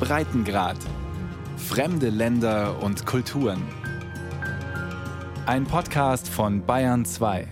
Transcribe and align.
Breitengrad. 0.00 0.76
Fremde 1.56 2.08
Länder 2.08 2.82
und 2.82 3.04
Kulturen. 3.04 3.62
Ein 5.46 5.64
Podcast 5.64 6.28
von 6.28 6.64
Bayern 6.64 7.04
2. 7.04 7.48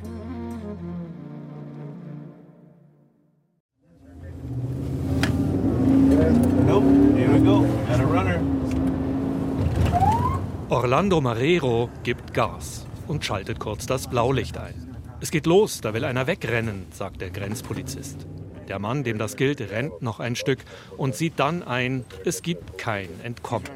Orlando 10.69 11.21
Marrero 11.21 11.91
gibt 12.03 12.33
Gas 12.35 12.87
und 13.07 13.25
schaltet 13.25 13.59
kurz 13.59 13.87
das 13.87 14.09
Blaulicht 14.09 14.57
ein. 14.59 14.97
Es 15.21 15.31
geht 15.31 15.47
los, 15.47 15.81
da 15.81 15.95
will 15.95 16.05
einer 16.05 16.27
wegrennen, 16.27 16.87
sagt 16.93 17.21
der 17.21 17.31
Grenzpolizist. 17.31 18.27
Der 18.69 18.79
Mann, 18.79 19.05
dem 19.05 19.19
das 19.19 19.37
gilt, 19.37 19.61
rennt 19.61 20.03
noch 20.03 20.21
ein 20.21 20.37
Stück 20.37 20.59
und 20.97 21.15
sieht 21.15 21.35
dann 21.37 21.63
ein, 21.63 22.05
es 22.25 22.43
gibt 22.43 22.79
kein 22.79 23.09
Entkommen. 23.23 23.71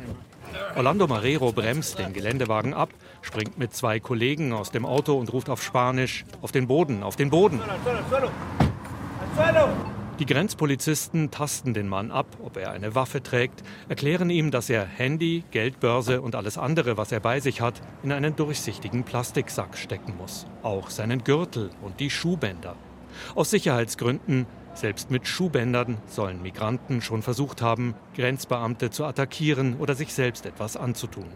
Orlando 0.75 1.07
Marrero 1.07 1.53
bremst 1.53 1.99
den 1.99 2.13
Geländewagen 2.13 2.75
ab, 2.75 2.91
springt 3.23 3.59
mit 3.59 3.75
zwei 3.75 4.01
Kollegen 4.01 4.53
aus 4.53 4.71
dem 4.71 4.85
Auto 4.85 5.17
und 5.17 5.33
ruft 5.33 5.49
auf 5.49 5.63
Spanisch, 5.63 6.25
auf 6.43 6.53
den 6.53 6.67
Boden, 6.67 7.03
auf 7.03 7.17
den 7.17 7.31
Boden. 7.31 7.61
Die 10.19 10.27
Grenzpolizisten 10.27 11.31
tasten 11.31 11.73
den 11.73 11.89
Mann 11.89 12.11
ab, 12.11 12.27
ob 12.45 12.59
er 12.59 12.73
eine 12.73 12.95
Waffe 12.95 13.23
trägt, 13.23 13.63
erklären 13.89 14.29
ihm, 14.29 14.51
dass 14.51 14.69
er 14.69 14.85
Handy, 14.85 15.45
Geldbörse 15.51 16.21
und 16.21 16.35
alles 16.35 16.59
andere, 16.59 16.99
was 16.99 17.11
er 17.11 17.21
bei 17.21 17.41
sich 17.41 17.63
hat, 17.63 17.81
in 18.03 18.13
einen 18.13 18.37
durchsichtigen 18.37 19.05
Plastiksack 19.05 19.79
stecken 19.79 20.15
muss. 20.19 20.47
Auch 20.63 20.91
seinen 20.91 21.25
Gürtel 21.25 21.71
und 21.81 22.01
die 22.01 22.11
Schuhbänder. 22.11 22.77
Aus 23.35 23.51
Sicherheitsgründen, 23.51 24.47
selbst 24.75 25.11
mit 25.11 25.27
Schuhbändern, 25.27 25.99
sollen 26.07 26.43
Migranten 26.43 27.03
schon 27.03 27.23
versucht 27.23 27.63
haben, 27.63 27.95
Grenzbeamte 28.15 28.91
zu 28.91 29.05
attackieren 29.05 29.77
oder 29.79 29.95
sich 29.95 30.15
selbst 30.15 30.47
etwas 30.47 30.77
anzutun. 30.77 31.27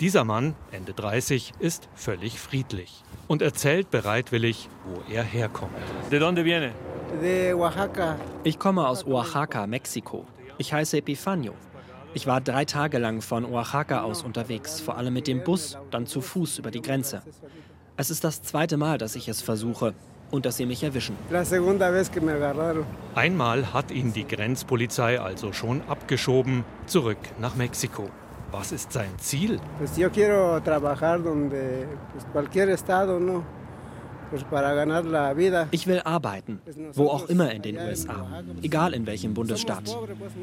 Dieser 0.00 0.24
Mann, 0.24 0.54
Ende 0.70 0.92
30, 0.92 1.52
ist 1.58 1.88
völlig 1.94 2.38
friedlich 2.38 3.02
und 3.28 3.42
erzählt 3.42 3.90
bereitwillig, 3.90 4.68
wo 4.84 5.02
er 5.12 5.22
herkommt. 5.22 5.72
¿De 6.10 6.18
dónde 6.18 6.44
viene? 6.44 6.72
de 7.20 7.54
Oaxaca. 7.54 8.16
Ich 8.44 8.58
komme 8.58 8.86
aus 8.86 9.06
Oaxaca, 9.06 9.66
Mexiko. 9.66 10.26
Ich 10.58 10.72
heiße 10.72 10.98
Epifanio. 10.98 11.54
Ich 12.12 12.26
war 12.26 12.40
drei 12.40 12.64
Tage 12.64 12.98
lang 12.98 13.22
von 13.22 13.44
Oaxaca 13.44 14.02
aus 14.02 14.22
unterwegs, 14.22 14.80
vor 14.80 14.96
allem 14.96 15.14
mit 15.14 15.26
dem 15.26 15.42
Bus, 15.42 15.78
dann 15.90 16.06
zu 16.06 16.20
Fuß 16.20 16.58
über 16.58 16.70
die 16.70 16.82
Grenze. 16.82 17.22
Es 17.96 18.10
ist 18.10 18.24
das 18.24 18.42
zweite 18.42 18.76
Mal, 18.76 18.98
dass 18.98 19.16
ich 19.16 19.28
es 19.28 19.42
versuche 19.42 19.94
und 20.34 20.44
dass 20.44 20.56
sie 20.56 20.66
mich 20.66 20.82
erwischen. 20.82 21.16
Einmal 23.14 23.72
hat 23.72 23.90
ihn 23.90 24.12
die 24.12 24.26
Grenzpolizei 24.26 25.20
also 25.20 25.52
schon 25.52 25.82
abgeschoben, 25.88 26.64
zurück 26.86 27.18
nach 27.40 27.54
Mexiko. 27.54 28.10
Was 28.50 28.72
ist 28.72 28.92
sein 28.92 29.10
Ziel? 29.18 29.60
Ich 35.70 35.86
will 35.86 36.00
arbeiten, 36.04 36.60
wo 36.94 37.08
auch 37.08 37.28
immer 37.28 37.52
in 37.52 37.62
den 37.62 37.76
USA, 37.78 38.42
egal 38.62 38.94
in 38.94 39.06
welchem 39.06 39.34
Bundesstaat, 39.34 39.96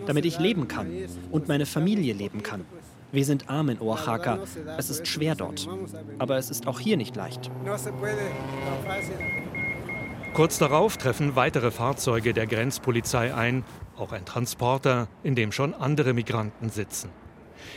damit 0.06 0.26
ich 0.26 0.40
leben 0.40 0.68
kann 0.68 0.88
und 1.32 1.48
meine 1.48 1.66
Familie 1.66 2.14
leben 2.14 2.44
kann. 2.44 2.66
Wir 3.12 3.26
sind 3.26 3.50
arm 3.50 3.70
in 3.70 3.82
Oaxaca. 3.82 4.40
Es 4.78 4.90
ist 4.90 5.06
schwer 5.06 5.36
dort. 5.36 5.68
Aber 6.18 6.38
es 6.38 6.50
ist 6.50 6.68
auch 6.68 6.80
hier 6.80 6.96
nicht 6.96 7.16
leicht. 7.16 7.52
Kurz 10.34 10.58
darauf 10.58 10.96
treffen 10.96 11.36
weitere 11.36 11.72
Fahrzeuge 11.72 12.34
der 12.34 12.48
Grenzpolizei 12.48 13.36
ein, 13.36 13.66
auch 13.98 14.14
ein 14.14 14.24
Transporter, 14.24 15.10
in 15.24 15.36
dem 15.36 15.52
schon 15.52 15.74
andere 15.74 16.14
Migranten 16.14 16.70
sitzen. 16.70 17.10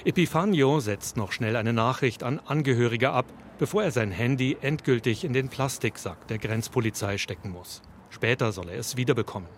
Epifanio 0.05 0.79
setzt 0.79 1.17
noch 1.17 1.33
schnell 1.33 1.57
eine 1.57 1.73
Nachricht 1.73 2.23
an 2.23 2.39
Angehörige 2.39 3.11
ab, 3.11 3.27
bevor 3.59 3.83
er 3.83 3.91
sein 3.91 4.13
Handy 4.13 4.57
endgültig 4.61 5.25
in 5.25 5.33
den 5.33 5.49
Plastiksack 5.49 6.29
der 6.29 6.39
Grenzpolizei 6.39 7.19
stecken 7.19 7.51
muss. 7.51 7.83
Später 8.09 8.53
soll 8.53 8.69
er 8.69 8.79
es 8.79 8.97
wiederbekommen. 8.97 9.49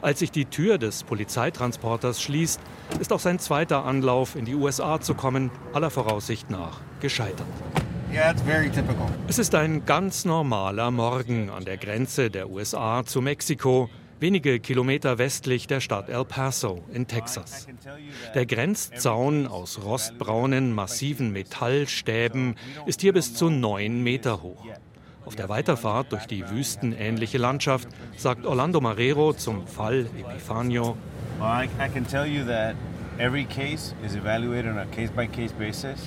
Als 0.00 0.20
sich 0.20 0.30
die 0.30 0.46
Tür 0.46 0.78
des 0.78 1.04
Polizeitransporters 1.04 2.22
schließt, 2.22 2.60
ist 3.00 3.12
auch 3.12 3.20
sein 3.20 3.38
zweiter 3.38 3.84
Anlauf, 3.84 4.34
in 4.34 4.46
die 4.46 4.54
USA 4.54 4.98
zu 4.98 5.14
kommen, 5.14 5.50
aller 5.74 5.90
Voraussicht 5.90 6.48
nach 6.48 6.80
gescheitert. 7.00 7.46
Es 9.28 9.38
ist 9.38 9.54
ein 9.54 9.84
ganz 9.84 10.24
normaler 10.24 10.90
Morgen 10.90 11.50
an 11.50 11.64
der 11.64 11.76
Grenze 11.76 12.30
der 12.30 12.50
USA 12.50 13.04
zu 13.04 13.20
Mexiko, 13.20 13.88
wenige 14.20 14.60
Kilometer 14.60 15.18
westlich 15.18 15.66
der 15.66 15.80
Stadt 15.80 16.08
El 16.08 16.24
Paso 16.24 16.82
in 16.92 17.06
Texas. 17.06 17.66
Der 18.34 18.46
Grenzzaun 18.46 19.46
aus 19.46 19.82
rostbraunen, 19.84 20.72
massiven 20.72 21.32
Metallstäben 21.32 22.56
ist 22.86 23.00
hier 23.00 23.12
bis 23.12 23.34
zu 23.34 23.50
neun 23.50 24.02
Meter 24.02 24.42
hoch. 24.42 24.64
Auf 25.24 25.36
der 25.36 25.48
Weiterfahrt 25.48 26.12
durch 26.12 26.26
die 26.26 26.48
wüstenähnliche 26.48 27.38
Landschaft 27.38 27.88
sagt 28.16 28.44
Orlando 28.44 28.80
Marrero 28.80 29.32
zum 29.32 29.66
Fall 29.66 30.06
Epifanio, 30.18 30.96
Well, 31.40 31.48
I, 31.50 31.68
I 31.80 31.88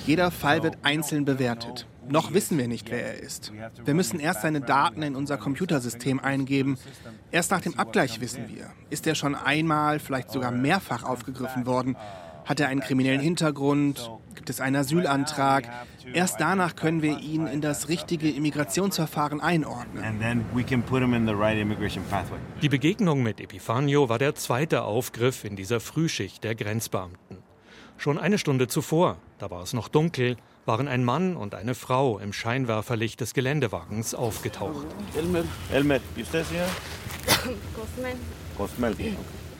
Jeder 0.06 0.30
Fall 0.30 0.62
wird 0.62 0.76
einzeln 0.82 1.24
bewertet. 1.24 1.86
Noch 2.08 2.32
wissen 2.34 2.58
wir 2.58 2.68
nicht, 2.68 2.90
wer 2.90 3.02
er 3.02 3.22
ist. 3.22 3.52
Wir 3.84 3.94
müssen 3.94 4.20
erst 4.20 4.42
seine 4.42 4.60
Daten 4.60 5.02
in 5.02 5.16
unser 5.16 5.38
Computersystem 5.38 6.20
eingeben. 6.20 6.78
Erst 7.30 7.50
nach 7.50 7.60
dem 7.60 7.78
Abgleich 7.78 8.20
wissen 8.20 8.48
wir, 8.48 8.70
ist 8.90 9.06
er 9.06 9.14
schon 9.14 9.34
einmal, 9.34 9.98
vielleicht 9.98 10.30
sogar 10.30 10.50
mehrfach 10.50 11.02
aufgegriffen 11.02 11.66
worden. 11.66 11.96
Hat 12.48 12.60
er 12.60 12.68
einen 12.68 12.80
kriminellen 12.80 13.20
Hintergrund? 13.20 14.10
Gibt 14.34 14.48
es 14.48 14.62
einen 14.62 14.76
Asylantrag? 14.76 15.68
Erst 16.14 16.40
danach 16.40 16.76
können 16.76 17.02
wir 17.02 17.18
ihn 17.18 17.46
in 17.46 17.60
das 17.60 17.90
richtige 17.90 18.30
Immigrationsverfahren 18.30 19.42
einordnen. 19.42 20.02
And 20.02 20.18
then 20.18 20.46
we 20.54 20.64
can 20.64 20.82
put 20.82 21.00
them 21.00 21.12
in 21.12 21.26
the 21.26 21.34
right 21.34 21.58
immigration 21.58 22.02
pathway. 22.08 22.38
Die 22.62 22.70
Begegnung 22.70 23.22
mit 23.22 23.38
Epifanio 23.38 24.08
war 24.08 24.18
der 24.18 24.34
zweite 24.34 24.84
Aufgriff 24.84 25.44
in 25.44 25.56
dieser 25.56 25.78
Frühschicht 25.78 26.42
der 26.42 26.54
Grenzbeamten. 26.54 27.36
Schon 27.98 28.16
eine 28.16 28.38
Stunde 28.38 28.66
zuvor, 28.66 29.18
da 29.38 29.50
war 29.50 29.62
es 29.62 29.74
noch 29.74 29.88
dunkel, 29.88 30.38
waren 30.64 30.88
ein 30.88 31.04
Mann 31.04 31.36
und 31.36 31.54
eine 31.54 31.74
Frau 31.74 32.18
im 32.18 32.32
Scheinwerferlicht 32.32 33.20
des 33.20 33.34
Geländewagens 33.34 34.14
aufgetaucht. 34.14 34.86
Elmer. 35.14 35.44
Elmer, 35.70 36.00
¿y 36.16 36.22
usted, 36.22 36.46
señor? 36.46 36.68
Cosmel. 38.56 38.92
Okay. 38.92 39.14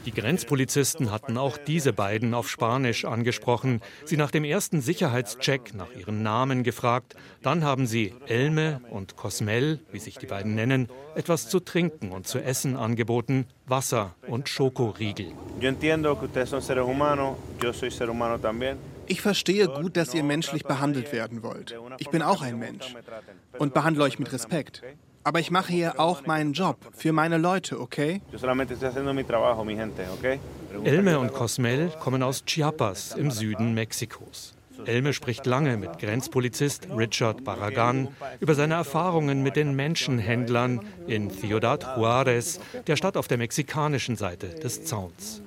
Die 0.08 0.14
Grenzpolizisten 0.14 1.10
hatten 1.10 1.36
auch 1.36 1.58
diese 1.58 1.92
beiden 1.92 2.32
auf 2.32 2.48
Spanisch 2.48 3.04
angesprochen, 3.04 3.82
sie 4.06 4.16
nach 4.16 4.30
dem 4.30 4.42
ersten 4.42 4.80
Sicherheitscheck 4.80 5.74
nach 5.74 5.92
ihren 5.92 6.22
Namen 6.22 6.62
gefragt. 6.62 7.14
Dann 7.42 7.62
haben 7.62 7.86
sie 7.86 8.14
Elme 8.26 8.80
und 8.88 9.16
Cosmel, 9.16 9.80
wie 9.92 9.98
sich 9.98 10.16
die 10.16 10.24
beiden 10.24 10.54
nennen, 10.54 10.88
etwas 11.14 11.50
zu 11.50 11.60
trinken 11.60 12.10
und 12.10 12.26
zu 12.26 12.38
essen 12.38 12.74
angeboten, 12.74 13.44
Wasser 13.66 14.14
und 14.26 14.48
Schokoriegel. 14.48 15.32
Ich 19.08 19.20
verstehe 19.20 19.68
gut, 19.68 19.98
dass 19.98 20.14
ihr 20.14 20.22
menschlich 20.22 20.64
behandelt 20.64 21.12
werden 21.12 21.42
wollt. 21.42 21.78
Ich 21.98 22.08
bin 22.08 22.22
auch 22.22 22.40
ein 22.40 22.58
Mensch 22.58 22.94
und 23.58 23.74
behandle 23.74 24.04
euch 24.04 24.18
mit 24.18 24.32
Respekt. 24.32 24.82
Aber 25.24 25.40
ich 25.40 25.50
mache 25.50 25.72
hier 25.72 26.00
auch 26.00 26.26
meinen 26.26 26.52
Job 26.52 26.78
für 26.92 27.12
meine 27.12 27.38
Leute, 27.38 27.80
okay? 27.80 28.22
Elme 30.84 31.18
und 31.18 31.32
Cosmel 31.32 31.92
kommen 32.00 32.22
aus 32.22 32.44
Chiapas 32.44 33.14
im 33.14 33.30
Süden 33.30 33.74
Mexikos. 33.74 34.54
Elme 34.84 35.12
spricht 35.12 35.44
lange 35.46 35.76
mit 35.76 35.98
Grenzpolizist 35.98 36.88
Richard 36.96 37.44
Barragan 37.44 38.08
über 38.40 38.54
seine 38.54 38.74
Erfahrungen 38.74 39.42
mit 39.42 39.56
den 39.56 39.74
Menschenhändlern 39.74 40.80
in 41.06 41.30
Ciudad 41.30 41.84
Juárez, 41.84 42.60
der 42.86 42.96
Stadt 42.96 43.16
auf 43.16 43.28
der 43.28 43.38
mexikanischen 43.38 44.16
Seite 44.16 44.48
des 44.48 44.84
Zauns. 44.84 45.42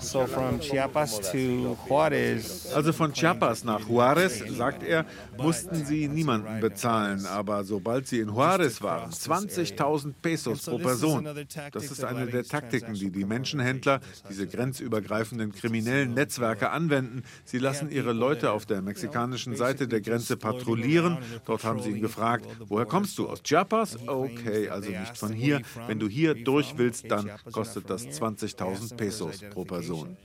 So 0.00 0.26
from 0.26 0.58
Chiapas 0.60 1.20
to 1.30 1.76
Juarez, 1.86 2.72
Also 2.74 2.92
von 2.92 3.12
Chiapas 3.12 3.62
nach 3.62 3.86
Juarez, 3.88 4.42
sagt 4.48 4.82
er, 4.82 5.04
mussten 5.36 5.84
sie 5.84 6.08
niemanden 6.08 6.60
bezahlen. 6.60 7.24
Aber 7.26 7.62
sobald 7.62 8.08
sie 8.08 8.18
in 8.18 8.28
Juarez 8.28 8.82
waren, 8.82 9.10
20.000 9.10 10.14
Pesos 10.20 10.64
pro 10.64 10.78
Person. 10.78 11.28
Das 11.72 11.84
ist 11.84 12.02
eine 12.02 12.26
der 12.26 12.44
Taktiken, 12.44 12.94
die 12.94 13.10
die 13.10 13.24
Menschenhändler, 13.24 14.00
diese 14.28 14.46
grenzübergreifenden 14.48 15.52
kriminellen 15.52 16.14
Netzwerke 16.14 16.70
anwenden. 16.70 17.22
Sie 17.44 17.58
lassen 17.58 17.90
ihre 17.90 18.12
Leute 18.12 18.50
auf 18.50 18.66
der 18.66 18.82
mexikanischen 18.82 19.54
Seite 19.54 19.86
der 19.86 20.00
Grenze 20.00 20.36
patrouillieren. 20.36 21.18
Dort 21.44 21.62
haben 21.62 21.80
sie 21.80 21.90
ihn 21.90 22.00
gefragt, 22.00 22.44
woher 22.66 22.86
kommst 22.86 23.18
du? 23.18 23.28
Aus 23.28 23.42
Chiapas? 23.42 23.98
Okay, 24.06 24.68
also 24.68 24.90
nicht 24.90 25.16
von 25.16 25.32
hier. 25.32 25.62
Wenn 25.86 26.00
du 26.00 26.08
hier 26.08 26.34
durch 26.34 26.76
willst, 26.76 27.10
dann 27.10 27.30
kostet 27.52 27.88
das 27.88 28.04
20.000 28.04 28.96
Pesos 28.96 29.27
pro 29.50 29.64
Person. 29.64 30.16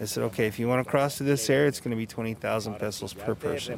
I 0.00 0.06
said, 0.06 0.24
okay, 0.24 0.48
if 0.48 0.58
you 0.58 0.68
want 0.68 0.84
to 0.84 0.90
cross 0.90 1.18
to 1.18 1.24
this 1.24 1.48
area, 1.48 1.68
it's 1.68 1.80
going 1.80 1.92
to 1.92 1.96
be 1.96 2.06
20,000 2.06 2.78
pesos 2.78 3.14
per 3.14 3.34
person. 3.34 3.76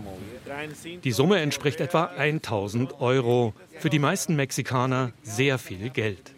Die 1.04 1.12
Summe 1.12 1.40
entspricht 1.40 1.80
etwa 1.80 2.04
1000 2.16 3.00
Euro. 3.00 3.52
Für 3.78 3.90
die 3.90 3.98
meisten 3.98 4.34
Mexikaner 4.34 5.12
sehr 5.22 5.58
viel 5.58 5.90
Geld. 5.90 6.32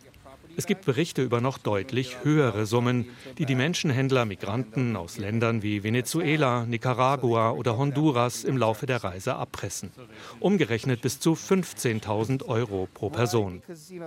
Es 0.57 0.67
gibt 0.67 0.87
Berichte 0.87 1.23
über 1.23 1.41
noch 1.41 1.57
deutlich 1.57 2.25
höhere 2.25 2.67
Summen, 2.67 3.11
die 3.39 3.47
die 3.47 3.55
Menschenhändler 3.55 4.25
Migranten 4.25 4.97
aus 4.97 5.17
Ländern 5.17 5.63
wie 5.63 5.85
Venezuela, 5.85 6.67
Nicaragua 6.67 7.53
oder 7.53 7.79
Honduras 7.79 8.43
im 8.43 8.57
Laufe 8.57 8.87
der 8.87 9.05
Reise 9.05 9.37
abpressen. 9.37 9.93
Umgerechnet 10.41 11.01
bis 11.01 11.21
zu 11.21 11.35
15.000 11.35 12.45
Euro 12.47 12.89
pro 12.93 13.09
Person. 13.09 13.63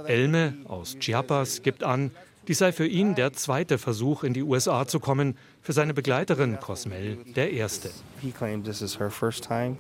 Elme 0.08 0.58
aus 0.66 0.98
Chiapas 1.00 1.62
gibt 1.62 1.84
an, 1.84 2.12
dies 2.48 2.58
sei 2.58 2.72
für 2.72 2.88
ihn 2.88 3.16
der 3.16 3.34
zweite 3.34 3.78
Versuch, 3.78 4.24
in 4.24 4.34
die 4.34 4.44
USA 4.44 4.88
zu 4.88 5.00
kommen, 5.00 5.38
für 5.62 5.74
seine 5.74 5.94
Begleiterin 5.94 6.60
Cosmel 6.60 7.18
der 7.36 7.52
erste. 7.52 7.92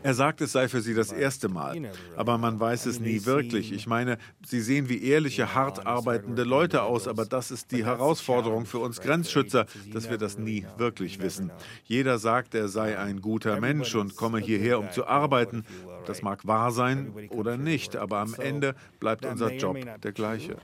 Er 0.04 0.14
sagt, 0.14 0.42
es 0.42 0.52
sei 0.52 0.68
für 0.68 0.82
sie 0.82 0.94
das 0.94 1.12
erste 1.12 1.50
Mal. 1.50 1.92
Aber 2.16 2.38
man 2.38 2.60
weiß 2.60 2.86
es 2.86 3.00
nie 3.00 3.26
wirklich. 3.26 3.72
Ich 3.72 3.88
meine, 3.88 4.18
sie 4.46 4.62
sehen 4.62 4.90
wie 4.90 5.04
ehrliche, 5.04 5.54
hart 5.54 5.86
arbeitende 5.86 6.44
Leute 6.44 6.84
aus, 6.84 7.08
aber 7.08 7.26
das 7.26 7.52
ist 7.52 7.72
die 7.72 7.86
Herausforderung 7.86 8.66
für 8.66 8.80
uns 8.80 9.02
Grenzschützer, 9.02 9.66
dass 9.92 10.10
wir 10.10 10.18
das 10.18 10.38
nie 10.38 10.66
wirklich 10.78 11.20
wissen. 11.22 11.52
Jeder 11.86 12.20
sagt, 12.20 12.56
er 12.56 12.68
sei 12.68 12.98
ein 12.98 13.22
guter 13.22 13.60
Mensch 13.60 13.96
und 13.96 14.16
komme 14.16 14.40
hierher, 14.40 14.80
um 14.80 14.92
zu 14.92 15.08
arbeiten. 15.08 15.66
Das 16.06 16.22
mag 16.22 16.48
wahr 16.48 16.72
sein 16.72 17.12
oder 17.30 17.58
nicht, 17.58 17.96
aber 17.96 18.18
am 18.20 18.34
Ende 18.36 18.76
bleibt 19.00 19.26
unser 19.26 19.54
Job 19.54 19.78
der 20.02 20.12
gleiche. 20.12 20.58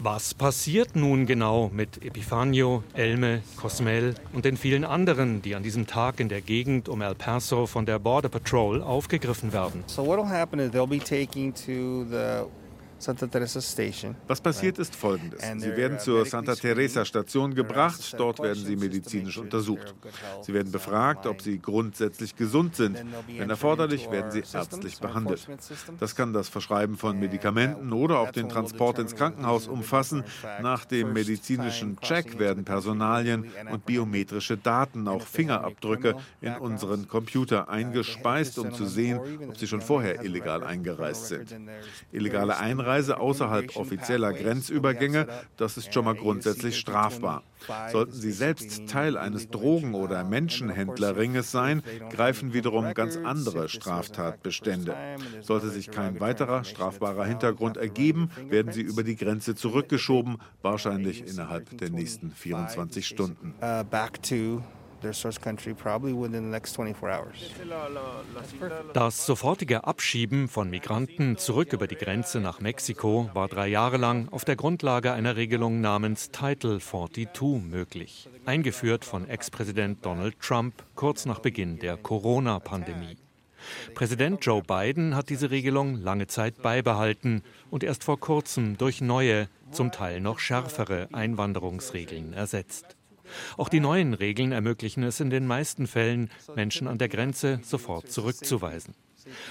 Was 0.00 0.32
passiert 0.32 0.94
nun 0.94 1.26
genau 1.26 1.70
mit 1.74 2.04
Epifanio, 2.04 2.84
Elme, 2.94 3.42
Cosmel 3.56 4.14
und 4.32 4.44
den 4.44 4.56
vielen 4.56 4.84
anderen, 4.84 5.42
die 5.42 5.56
an 5.56 5.64
diesem 5.64 5.88
Tag 5.88 6.20
in 6.20 6.28
der 6.28 6.40
Gegend 6.40 6.88
um 6.88 7.02
El 7.02 7.16
Paso 7.16 7.66
von 7.66 7.84
der 7.84 7.98
Border 7.98 8.28
Patrol 8.28 8.80
aufgegriffen 8.80 9.52
werden? 9.52 9.82
So 9.88 10.04
what'll 10.04 10.28
happen 10.28 10.60
is 10.60 10.70
they'll 10.70 10.86
be 10.86 11.00
taking 11.00 11.52
to 11.52 12.04
the 12.08 12.44
Santa 13.00 13.28
Teresa 13.28 13.60
Station. 13.60 14.16
Was 14.26 14.40
passiert 14.40 14.78
ist 14.78 14.96
folgendes. 14.96 15.40
Sie 15.58 15.76
werden 15.76 16.00
zur 16.00 16.26
Santa 16.26 16.56
Teresa 16.56 17.04
Station 17.04 17.54
gebracht, 17.54 18.14
dort 18.18 18.40
werden 18.40 18.64
sie 18.64 18.74
medizinisch 18.76 19.38
untersucht. 19.38 19.94
Sie 20.42 20.52
werden 20.52 20.72
befragt, 20.72 21.26
ob 21.26 21.40
sie 21.40 21.60
grundsätzlich 21.60 22.34
gesund 22.34 22.74
sind. 22.74 22.98
Wenn 23.28 23.50
erforderlich, 23.50 24.10
werden 24.10 24.32
sie 24.32 24.42
ärztlich 24.52 24.98
behandelt. 24.98 25.46
Das 26.00 26.16
kann 26.16 26.32
das 26.32 26.48
Verschreiben 26.48 26.96
von 26.96 27.20
Medikamenten 27.20 27.92
oder 27.92 28.18
auch 28.18 28.32
den 28.32 28.48
Transport 28.48 28.98
ins 28.98 29.14
Krankenhaus 29.14 29.68
umfassen. 29.68 30.24
Nach 30.60 30.84
dem 30.84 31.12
medizinischen 31.12 32.00
Check 32.00 32.40
werden 32.40 32.64
Personalien 32.64 33.46
und 33.70 33.86
biometrische 33.86 34.56
Daten, 34.56 35.06
auch 35.06 35.22
Fingerabdrücke, 35.22 36.16
in 36.40 36.56
unseren 36.56 37.06
Computer 37.06 37.68
eingespeist, 37.68 38.58
um 38.58 38.72
zu 38.72 38.86
sehen, 38.86 39.20
ob 39.48 39.56
sie 39.56 39.68
schon 39.68 39.82
vorher 39.82 40.24
illegal 40.24 40.64
eingereist 40.64 41.26
sind. 41.26 41.54
Illegale 42.10 42.56
Einreise 42.58 42.87
Einreise 42.88 43.20
außerhalb 43.20 43.76
offizieller 43.76 44.32
Grenzübergänge, 44.32 45.28
das 45.58 45.76
ist 45.76 45.92
schon 45.92 46.06
mal 46.06 46.14
grundsätzlich 46.14 46.78
strafbar. 46.78 47.42
Sollten 47.92 48.12
Sie 48.12 48.32
selbst 48.32 48.88
Teil 48.88 49.18
eines 49.18 49.50
Drogen- 49.50 49.94
oder 49.94 50.24
Menschenhändlerringes 50.24 51.50
sein, 51.50 51.82
greifen 52.10 52.54
wiederum 52.54 52.94
ganz 52.94 53.18
andere 53.18 53.68
Straftatbestände. 53.68 54.96
Sollte 55.40 55.68
sich 55.68 55.90
kein 55.90 56.18
weiterer 56.20 56.64
strafbarer 56.64 57.26
Hintergrund 57.26 57.76
ergeben, 57.76 58.30
werden 58.48 58.72
Sie 58.72 58.82
über 58.82 59.02
die 59.02 59.16
Grenze 59.16 59.54
zurückgeschoben, 59.54 60.38
wahrscheinlich 60.62 61.26
innerhalb 61.26 61.76
der 61.76 61.90
nächsten 61.90 62.30
24 62.30 63.06
Stunden. 63.06 63.54
Their 65.00 65.12
source 65.12 65.40
country 65.40 65.74
probably 65.74 66.12
within 66.12 66.44
the 66.44 66.50
next 66.50 66.74
24 66.76 67.08
hours. 67.08 67.36
Das 68.92 69.26
sofortige 69.26 69.84
Abschieben 69.84 70.48
von 70.48 70.70
Migranten 70.70 71.36
zurück 71.36 71.72
über 71.72 71.86
die 71.86 71.94
Grenze 71.94 72.40
nach 72.40 72.60
Mexiko 72.60 73.30
war 73.32 73.48
drei 73.48 73.68
Jahre 73.68 73.96
lang 73.96 74.28
auf 74.30 74.44
der 74.44 74.56
Grundlage 74.56 75.12
einer 75.12 75.36
Regelung 75.36 75.80
namens 75.80 76.30
Title 76.30 76.80
42 76.80 77.62
möglich, 77.62 78.28
eingeführt 78.44 79.04
von 79.04 79.28
Ex-Präsident 79.28 80.04
Donald 80.04 80.40
Trump 80.40 80.74
kurz 80.94 81.26
nach 81.26 81.38
Beginn 81.38 81.78
der 81.78 81.96
Corona-Pandemie. 81.96 83.16
Präsident 83.94 84.44
Joe 84.44 84.62
Biden 84.62 85.14
hat 85.14 85.30
diese 85.30 85.50
Regelung 85.50 85.96
lange 85.96 86.26
Zeit 86.26 86.62
beibehalten 86.62 87.42
und 87.70 87.84
erst 87.84 88.04
vor 88.04 88.18
kurzem 88.18 88.78
durch 88.78 89.00
neue, 89.00 89.48
zum 89.70 89.92
Teil 89.92 90.20
noch 90.20 90.38
schärfere 90.38 91.08
Einwanderungsregeln 91.12 92.32
ersetzt. 92.32 92.97
Auch 93.56 93.68
die 93.68 93.80
neuen 93.80 94.14
Regeln 94.14 94.52
ermöglichen 94.52 95.02
es 95.02 95.20
in 95.20 95.30
den 95.30 95.46
meisten 95.46 95.86
Fällen, 95.86 96.30
Menschen 96.54 96.88
an 96.88 96.98
der 96.98 97.08
Grenze 97.08 97.60
sofort 97.62 98.10
zurückzuweisen. 98.10 98.94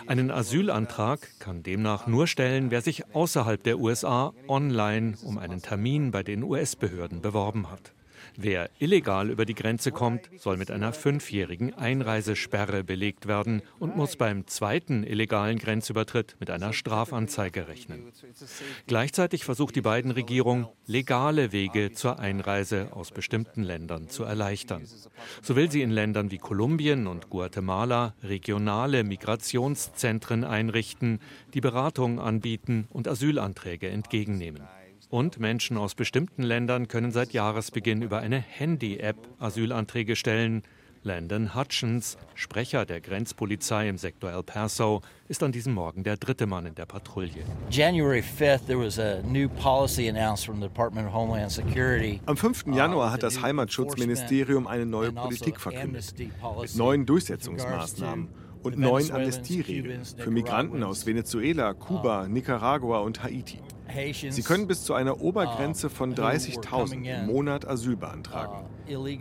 Einen 0.07 0.31
Asylantrag 0.31 1.19
kann 1.39 1.63
demnach 1.63 2.07
nur 2.07 2.27
stellen, 2.27 2.71
wer 2.71 2.81
sich 2.81 3.13
außerhalb 3.13 3.61
der 3.61 3.79
USA 3.79 4.33
online 4.47 5.17
um 5.23 5.37
einen 5.37 5.61
Termin 5.61 6.11
bei 6.11 6.23
den 6.23 6.43
US-Behörden 6.43 7.21
beworben 7.21 7.69
hat. 7.69 7.93
Wer 8.39 8.69
illegal 8.77 9.31
über 9.31 9.45
die 9.45 9.55
Grenze 9.55 9.91
kommt, 9.91 10.29
soll 10.37 10.57
mit 10.57 10.69
einer 10.69 10.93
fünfjährigen 10.93 11.73
Einreisesperre 11.73 12.83
belegt 12.83 13.27
werden 13.27 13.63
und 13.79 13.95
muss 13.95 14.15
beim 14.15 14.45
zweiten 14.45 15.03
illegalen 15.03 15.57
Grenzübertritt 15.57 16.35
mit 16.39 16.51
einer 16.51 16.71
Strafanzeige 16.71 17.67
rechnen. 17.67 18.11
Gleichzeitig 18.85 19.43
versucht 19.43 19.75
die 19.75 19.81
beiden 19.81 20.11
Regierung, 20.11 20.67
legale 20.85 21.51
Wege 21.51 21.93
zur 21.93 22.19
Einreise 22.19 22.89
aus 22.91 23.09
bestimmten 23.09 23.63
Ländern 23.63 24.07
zu 24.07 24.23
erleichtern. 24.23 24.83
So 25.41 25.55
will 25.55 25.71
sie 25.71 25.81
in 25.81 25.89
Ländern 25.89 26.29
wie 26.29 26.37
Kolumbien 26.37 27.07
und 27.07 27.31
Guatemala 27.31 28.13
regionale 28.21 29.03
Migrationszentren 29.03 30.43
einrichten, 30.43 31.21
die 31.55 31.61
Beratung 31.61 32.19
anbieten 32.19 32.87
und 32.91 33.07
Asylanträge 33.07 33.89
entgegennehmen. 33.89 34.61
Und 35.09 35.39
Menschen 35.39 35.77
aus 35.77 35.95
bestimmten 35.95 36.43
Ländern 36.43 36.89
können 36.89 37.11
seit 37.11 37.31
Jahresbeginn 37.31 38.01
über 38.01 38.19
eine 38.19 38.39
Handy-App 38.39 39.15
Asylanträge 39.39 40.17
stellen. 40.17 40.63
Landon 41.03 41.55
Hutchins, 41.55 42.17
Sprecher 42.35 42.85
der 42.85 42.99
Grenzpolizei 42.99 43.87
im 43.87 43.97
Sektor 43.97 44.31
El 44.31 44.43
Paso, 44.43 45.01
ist 45.29 45.41
an 45.43 45.53
diesem 45.53 45.73
Morgen 45.73 46.03
der 46.03 46.17
dritte 46.17 46.45
Mann 46.45 46.65
in 46.65 46.75
der 46.75 46.85
Patrouille. 46.85 47.45
January 47.69 48.21
5th 48.21 48.65
there 48.67 48.79
was 48.79 48.99
a 48.99 49.21
new 49.21 49.47
policy 49.47 50.09
announced 50.09 50.45
from 50.45 50.59
the 50.59 50.67
Department 50.67 51.07
of 51.07 51.13
Homeland 51.13 51.51
Security. 51.51 52.19
Am 52.25 52.35
5. 52.35 52.65
Januar 52.75 53.13
hat 53.13 53.23
das 53.23 53.41
Heimatschutzministerium 53.41 54.67
eine 54.67 54.85
neue 54.85 55.13
Politik 55.13 55.61
verkündet 55.61 56.15
mit 56.17 56.75
neuen 56.75 57.05
Durchsetzungsmaßnahmen 57.05 58.27
und 58.63 58.77
neuen 58.77 59.09
Amnestieregeln 59.11 60.03
für 60.03 60.31
Migranten 60.31 60.83
aus 60.83 61.05
Venezuela, 61.05 61.73
Kuba, 61.73 62.27
Nicaragua 62.27 62.99
und 62.99 63.23
Haiti. 63.23 63.59
Sie 64.29 64.41
können 64.41 64.67
bis 64.67 64.83
zu 64.83 64.93
einer 64.93 65.21
Obergrenze 65.21 65.89
von 65.89 66.13
30.000 66.13 67.21
im 67.21 67.25
Monat 67.25 67.67
Asyl 67.67 67.95
beantragen. 67.95 68.65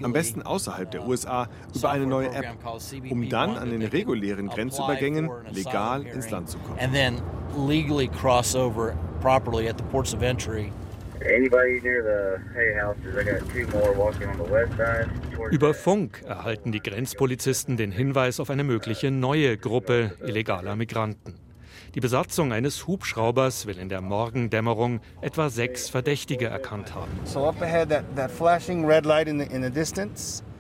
Am 0.02 0.12
besten 0.12 0.42
außerhalb 0.42 0.90
der 0.90 1.06
USA 1.06 1.48
über 1.74 1.90
eine 1.90 2.06
neue 2.06 2.30
App, 2.32 2.56
um 3.10 3.28
dann 3.28 3.56
an 3.56 3.70
den 3.70 3.82
regulären 3.82 4.48
Grenzübergängen 4.48 5.30
legal 5.52 6.04
ins 6.06 6.30
Land 6.30 6.50
zu 6.50 6.58
kommen. 6.58 6.78
Über 15.50 15.74
Funk 15.74 16.22
erhalten 16.26 16.72
die 16.72 16.80
Grenzpolizisten 16.80 17.76
den 17.76 17.90
Hinweis 17.90 18.38
auf 18.38 18.50
eine 18.50 18.64
mögliche 18.64 19.10
neue 19.10 19.56
Gruppe 19.56 20.12
illegaler 20.20 20.76
Migranten. 20.76 21.45
Die 21.96 22.00
Besatzung 22.00 22.52
eines 22.52 22.86
Hubschraubers 22.86 23.64
will 23.64 23.78
in 23.78 23.88
der 23.88 24.02
Morgendämmerung 24.02 25.00
etwa 25.22 25.48
sechs 25.48 25.88
Verdächtige 25.88 26.44
erkannt 26.44 26.94
haben. 26.94 27.10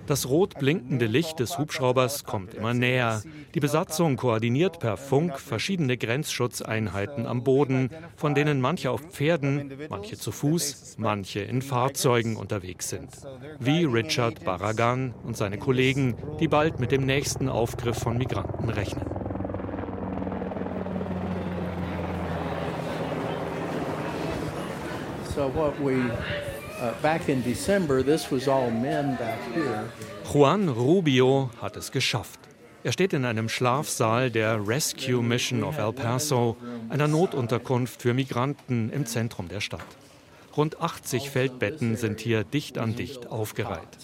Das 0.06 0.28
rot 0.30 0.58
blinkende 0.58 1.04
Licht 1.04 1.38
des 1.38 1.58
Hubschraubers 1.58 2.24
kommt 2.24 2.54
immer 2.54 2.72
näher. 2.72 3.20
Die 3.54 3.60
Besatzung 3.60 4.16
koordiniert 4.16 4.78
per 4.78 4.96
Funk 4.96 5.38
verschiedene 5.38 5.98
Grenzschutzeinheiten 5.98 7.26
am 7.26 7.44
Boden, 7.44 7.90
von 8.16 8.34
denen 8.34 8.62
manche 8.62 8.90
auf 8.90 9.02
Pferden, 9.02 9.72
manche 9.90 10.16
zu 10.16 10.32
Fuß, 10.32 10.94
manche 10.96 11.40
in 11.40 11.60
Fahrzeugen 11.60 12.36
unterwegs 12.36 12.88
sind. 12.88 13.10
Wie 13.58 13.84
Richard 13.84 14.42
Barragan 14.42 15.12
und 15.22 15.36
seine 15.36 15.58
Kollegen, 15.58 16.14
die 16.40 16.48
bald 16.48 16.80
mit 16.80 16.92
dem 16.92 17.04
nächsten 17.04 17.50
Aufgriff 17.50 17.98
von 17.98 18.16
Migranten 18.16 18.70
rechnen. 18.70 19.15
So 25.36 25.48
what 25.48 25.78
we 25.78 25.96
uh, 26.00 26.94
back 27.02 27.28
in 27.28 27.42
December, 27.42 28.02
this 28.02 28.30
was 28.30 28.48
all 28.48 28.70
men 28.70 29.16
back 29.16 29.38
here. 29.54 29.84
Juan 30.32 30.70
Rubio 30.70 31.50
hat 31.60 31.76
es 31.76 31.92
geschafft. 31.92 32.40
Er 32.84 32.92
steht 32.92 33.12
in 33.12 33.26
einem 33.26 33.50
Schlafsaal 33.50 34.30
der 34.30 34.66
Rescue 34.66 35.22
Mission 35.22 35.62
of 35.62 35.76
El 35.76 35.92
Paso, 35.92 36.56
einer 36.88 37.06
Notunterkunft 37.06 38.00
für 38.00 38.14
Migranten 38.14 38.88
im 38.88 39.04
Zentrum 39.04 39.48
der 39.48 39.60
Stadt. 39.60 39.84
Rund 40.56 40.80
80 40.80 41.30
Feldbetten 41.30 41.96
sind 41.96 42.20
hier 42.20 42.44
dicht 42.44 42.78
an 42.78 42.96
dicht 42.96 43.30
aufgereiht. 43.30 43.98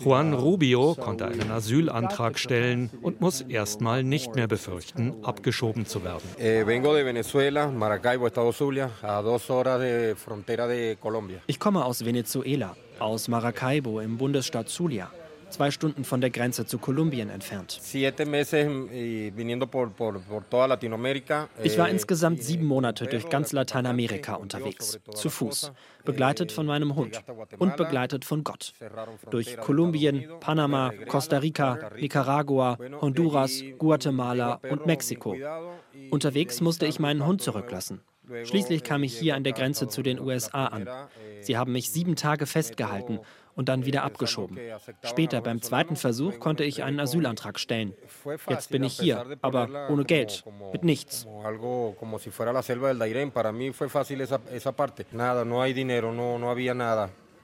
Juan 0.00 0.32
Rubio 0.32 0.94
konnte 0.94 1.26
einen 1.26 1.50
Asylantrag 1.50 2.38
stellen 2.38 2.90
und 3.02 3.20
muss 3.20 3.40
erstmal 3.40 4.04
nicht 4.04 4.34
mehr 4.34 4.46
befürchten, 4.46 5.14
abgeschoben 5.22 5.86
zu 5.86 6.04
werden. 6.04 6.22
Eh, 6.38 6.64
ich 11.46 11.60
komme 11.60 11.84
aus 11.84 12.04
Venezuela, 12.04 12.76
aus 12.98 13.28
Maracaibo 13.28 14.00
im 14.00 14.18
Bundesstaat 14.18 14.68
Zulia 14.68 15.10
zwei 15.50 15.70
Stunden 15.70 16.04
von 16.04 16.20
der 16.20 16.30
Grenze 16.30 16.66
zu 16.66 16.78
Kolumbien 16.78 17.30
entfernt. 17.30 17.80
Ich 21.62 21.78
war 21.78 21.88
insgesamt 21.88 22.42
sieben 22.42 22.66
Monate 22.66 23.06
durch 23.06 23.28
ganz 23.28 23.52
Lateinamerika 23.52 24.34
unterwegs, 24.34 24.98
zu 25.14 25.30
Fuß, 25.30 25.72
begleitet 26.04 26.52
von 26.52 26.66
meinem 26.66 26.94
Hund 26.94 27.22
und 27.58 27.76
begleitet 27.76 28.24
von 28.24 28.44
Gott. 28.44 28.72
Durch 29.30 29.56
Kolumbien, 29.58 30.28
Panama, 30.40 30.92
Costa 31.08 31.38
Rica, 31.38 31.90
Nicaragua, 31.98 32.78
Honduras, 33.00 33.62
Guatemala 33.78 34.60
und 34.70 34.86
Mexiko. 34.86 35.36
Unterwegs 36.10 36.60
musste 36.60 36.86
ich 36.86 36.98
meinen 36.98 37.26
Hund 37.26 37.42
zurücklassen. 37.42 38.00
Schließlich 38.44 38.82
kam 38.82 39.02
ich 39.04 39.16
hier 39.16 39.36
an 39.36 39.44
der 39.44 39.52
Grenze 39.52 39.86
zu 39.88 40.02
den 40.02 40.18
USA 40.18 40.66
an. 40.66 40.88
Sie 41.40 41.56
haben 41.56 41.72
mich 41.72 41.92
sieben 41.92 42.16
Tage 42.16 42.46
festgehalten 42.46 43.20
und 43.56 43.68
dann 43.68 43.84
wieder 43.84 44.04
abgeschoben. 44.04 44.58
Später, 45.02 45.40
beim 45.40 45.60
zweiten 45.62 45.96
Versuch, 45.96 46.38
konnte 46.38 46.62
ich 46.62 46.84
einen 46.84 47.00
Asylantrag 47.00 47.58
stellen. 47.58 47.94
Jetzt 48.48 48.70
bin 48.70 48.84
ich 48.84 49.00
hier, 49.00 49.24
aber 49.42 49.88
ohne 49.90 50.04
Geld, 50.04 50.44
mit 50.72 50.84
nichts. 50.84 51.26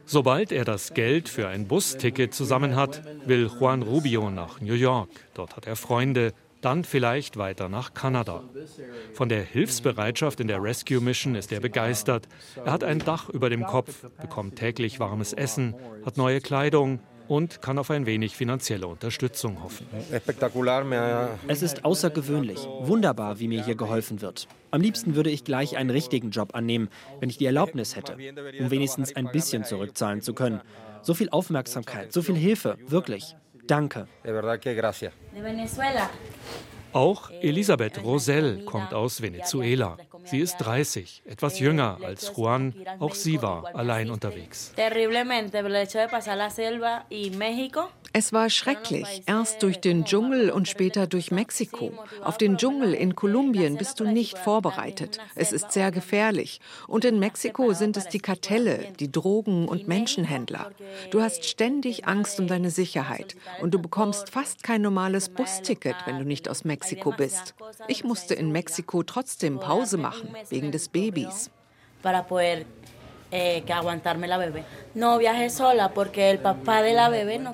Sobald 0.05 0.53
er 0.53 0.65
das 0.65 0.95
Geld 0.95 1.29
für 1.29 1.49
ein 1.49 1.69
Busticket 1.69 2.35
zusammen 2.35 2.77
hat, 2.77 3.03
will 3.25 3.49
Juan 3.49 3.83
Rubio 3.83 4.31
nach 4.31 4.61
New 4.61 4.75
York. 4.75 5.09
Dort 5.35 5.57
hat 5.57 5.67
er 5.67 5.77
Freunde, 5.77 6.35
dann 6.65 6.85
vielleicht 6.85 7.37
weiter 7.37 7.69
nach 7.69 7.95
Kanada. 7.95 8.43
Von 9.13 9.29
der 9.29 9.43
Hilfsbereitschaft 9.43 10.41
in 10.41 10.49
der 10.49 10.63
Rescue 10.63 11.01
Mission 11.01 11.35
ist 11.35 11.53
er 11.53 11.61
begeistert. 11.61 12.29
Er 12.65 12.73
hat 12.73 12.85
ein 12.85 12.99
Dach 12.99 13.29
über 13.29 13.51
dem 13.51 13.65
Kopf, 13.65 14.07
bekommt 14.21 14.57
täglich 14.57 15.01
warmes 15.01 15.33
Essen, 15.33 15.75
hat 16.05 16.17
neue 16.17 16.41
Kleidung 16.41 17.01
und 17.29 17.63
kann 17.63 17.79
auf 17.79 17.91
ein 17.91 18.07
wenig 18.07 18.37
finanzielle 18.37 18.87
Unterstützung 18.87 19.63
hoffen. 19.63 19.87
Es 21.49 21.63
ist 21.63 21.85
außergewöhnlich, 21.85 22.67
wunderbar, 22.81 23.39
wie 23.39 23.49
mir 23.49 23.65
hier 23.65 23.75
geholfen 23.75 24.21
wird. 24.21 24.49
Am 24.71 24.81
liebsten 24.81 25.15
würde 25.15 25.31
ich 25.31 25.45
gleich 25.45 25.77
einen 25.77 25.91
richtigen 25.91 26.31
Job 26.31 26.55
annehmen, 26.55 26.89
wenn 27.21 27.31
ich 27.31 27.39
die 27.39 27.47
Erlaubnis 27.47 27.97
hätte, 27.97 28.17
um 28.59 28.71
wenigstens 28.71 29.15
ein 29.17 29.31
bisschen 29.31 29.65
zurückzahlen 29.65 30.21
zu 30.21 30.35
können. 30.35 30.61
So 31.03 31.15
viel 31.15 31.31
Aufmerksamkeit, 31.31 32.13
so 32.13 32.23
viel 32.23 32.37
Hilfe, 32.37 32.77
wirklich. 32.87 33.35
Danke. 33.67 34.09
Auch 36.93 37.31
Elisabeth 37.31 38.03
Rosell 38.03 38.65
kommt 38.65 38.93
aus 38.93 39.23
Venezuela. 39.23 39.97
Sie 40.25 40.41
ist 40.41 40.57
30, 40.59 41.23
etwas 41.25 41.59
jünger 41.59 41.99
als 42.05 42.33
Juan. 42.37 42.75
Auch 42.99 43.15
sie 43.15 43.43
war 43.43 43.75
allein 43.75 44.11
unterwegs. 44.11 44.73
Es 48.15 48.33
war 48.33 48.51
schrecklich. 48.51 49.23
Erst 49.27 49.63
durch 49.63 49.81
den 49.81 50.05
Dschungel 50.05 50.51
und 50.51 50.69
später 50.69 51.07
durch 51.07 51.31
Mexiko. 51.31 51.93
Auf 52.23 52.37
den 52.37 52.59
Dschungel 52.59 52.93
in 52.93 53.17
Kolumbien 53.17 53.77
bist 53.79 54.01
du 54.01 54.05
nicht 54.05 54.37
vorbereitet. 54.39 55.19
Es 55.35 55.53
ist 55.53 55.73
sehr 55.73 55.91
gefährlich. 55.91 56.61
Und 56.87 57.07
in 57.07 57.19
Mexiko 57.19 57.73
sind 57.73 57.97
es 57.97 58.09
die 58.09 58.19
Kartelle, 58.19 58.93
die 59.01 59.11
Drogen- 59.11 59.67
und 59.67 59.89
Menschenhändler. 59.89 60.73
Du 61.11 61.23
hast 61.23 61.47
ständig 61.47 62.07
Angst 62.07 62.39
um 62.39 62.47
deine 62.47 62.71
Sicherheit. 62.71 63.35
Und 63.61 63.73
du 63.73 63.81
bekommst 63.81 64.29
fast 64.31 64.63
kein 64.63 64.83
normales 64.83 65.31
Busticket, 65.31 65.97
wenn 66.05 66.19
du 66.19 66.25
nicht 66.25 66.51
aus 66.51 66.65
Mexiko 66.65 67.13
bist. 67.13 67.55
Ich 67.89 68.05
musste 68.05 68.35
in 68.35 68.53
Mexiko 68.53 69.03
trotzdem 69.03 69.59
Pause 69.59 69.97
machen, 69.97 70.12
wegen 70.49 70.73
des 70.73 70.89
Babys. 70.89 71.51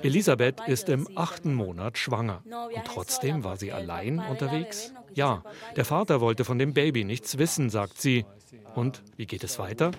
Elisabeth 0.03 0.61
ist 0.67 0.89
im 0.89 1.09
achten 1.17 1.55
Monat 1.55 1.99
schwanger. 1.99 2.43
Und 2.45 2.85
trotzdem 2.85 3.45
war 3.45 3.57
sie 3.57 3.73
allein 3.73 4.19
unterwegs? 4.19 4.93
Ja, 5.15 5.45
der 5.77 5.85
Vater 5.85 6.21
wollte 6.21 6.45
von 6.45 6.59
dem 6.59 6.75
Baby 6.75 7.05
nichts 7.05 7.39
wissen, 7.39 7.71
sagt 7.71 8.01
sie. 8.01 8.27
Und 8.75 9.03
wie 9.17 9.27
geht 9.27 9.45
es 9.45 9.59
weiter? 9.59 9.93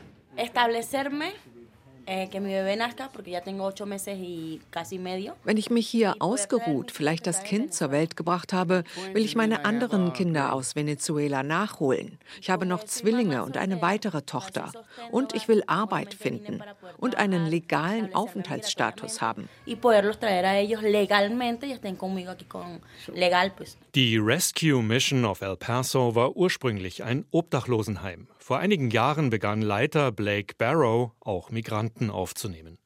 Wenn 5.44 5.58
ich 5.58 5.70
mich 5.70 5.88
hier 5.88 6.16
ausgeruht, 6.18 6.92
vielleicht 6.92 7.28
das 7.28 7.44
Kind 7.44 7.72
zur 7.72 7.92
Welt 7.92 8.18
gebracht 8.18 8.52
habe, 8.52 8.84
will 9.14 9.24
ich 9.24 9.36
meine 9.36 9.64
anderen 9.64 10.12
Kinder 10.14 10.54
aus 10.54 10.76
Venezuela 10.76 11.44
nachholen. 11.44 12.18
Ich 12.42 12.50
habe 12.50 12.66
noch 12.66 12.84
Zwillinge 12.84 13.44
und 13.44 13.58
eine 13.58 13.84
weitere 13.84 14.24
Tochter. 14.24 14.72
Und 15.12 15.36
ich 15.36 15.48
will 15.48 15.62
Arbeit 15.68 16.16
finden 16.16 16.64
und 16.98 17.16
einen 17.16 17.46
legalen 17.46 18.16
Aufenthaltsstatus 18.16 19.22
haben. 19.22 19.48
Die 23.96 24.18
Rescue 24.18 24.82
Mission 24.82 25.26
of 25.26 25.42
El 25.42 25.58
Paso 25.58 26.16
war 26.16 26.36
ursprünglich 26.36 27.04
ein 27.04 27.26
Obdachlosenheim. 27.30 28.28
Vor 28.40 28.58
einigen 28.58 28.90
Jahren 28.90 29.30
begann 29.30 29.62
Leiter 29.62 30.12
Blake 30.12 30.56
Barrow 30.58 31.12
auch 31.20 31.52
Migranten 31.52 32.10
aufzunehmen. 32.10 32.80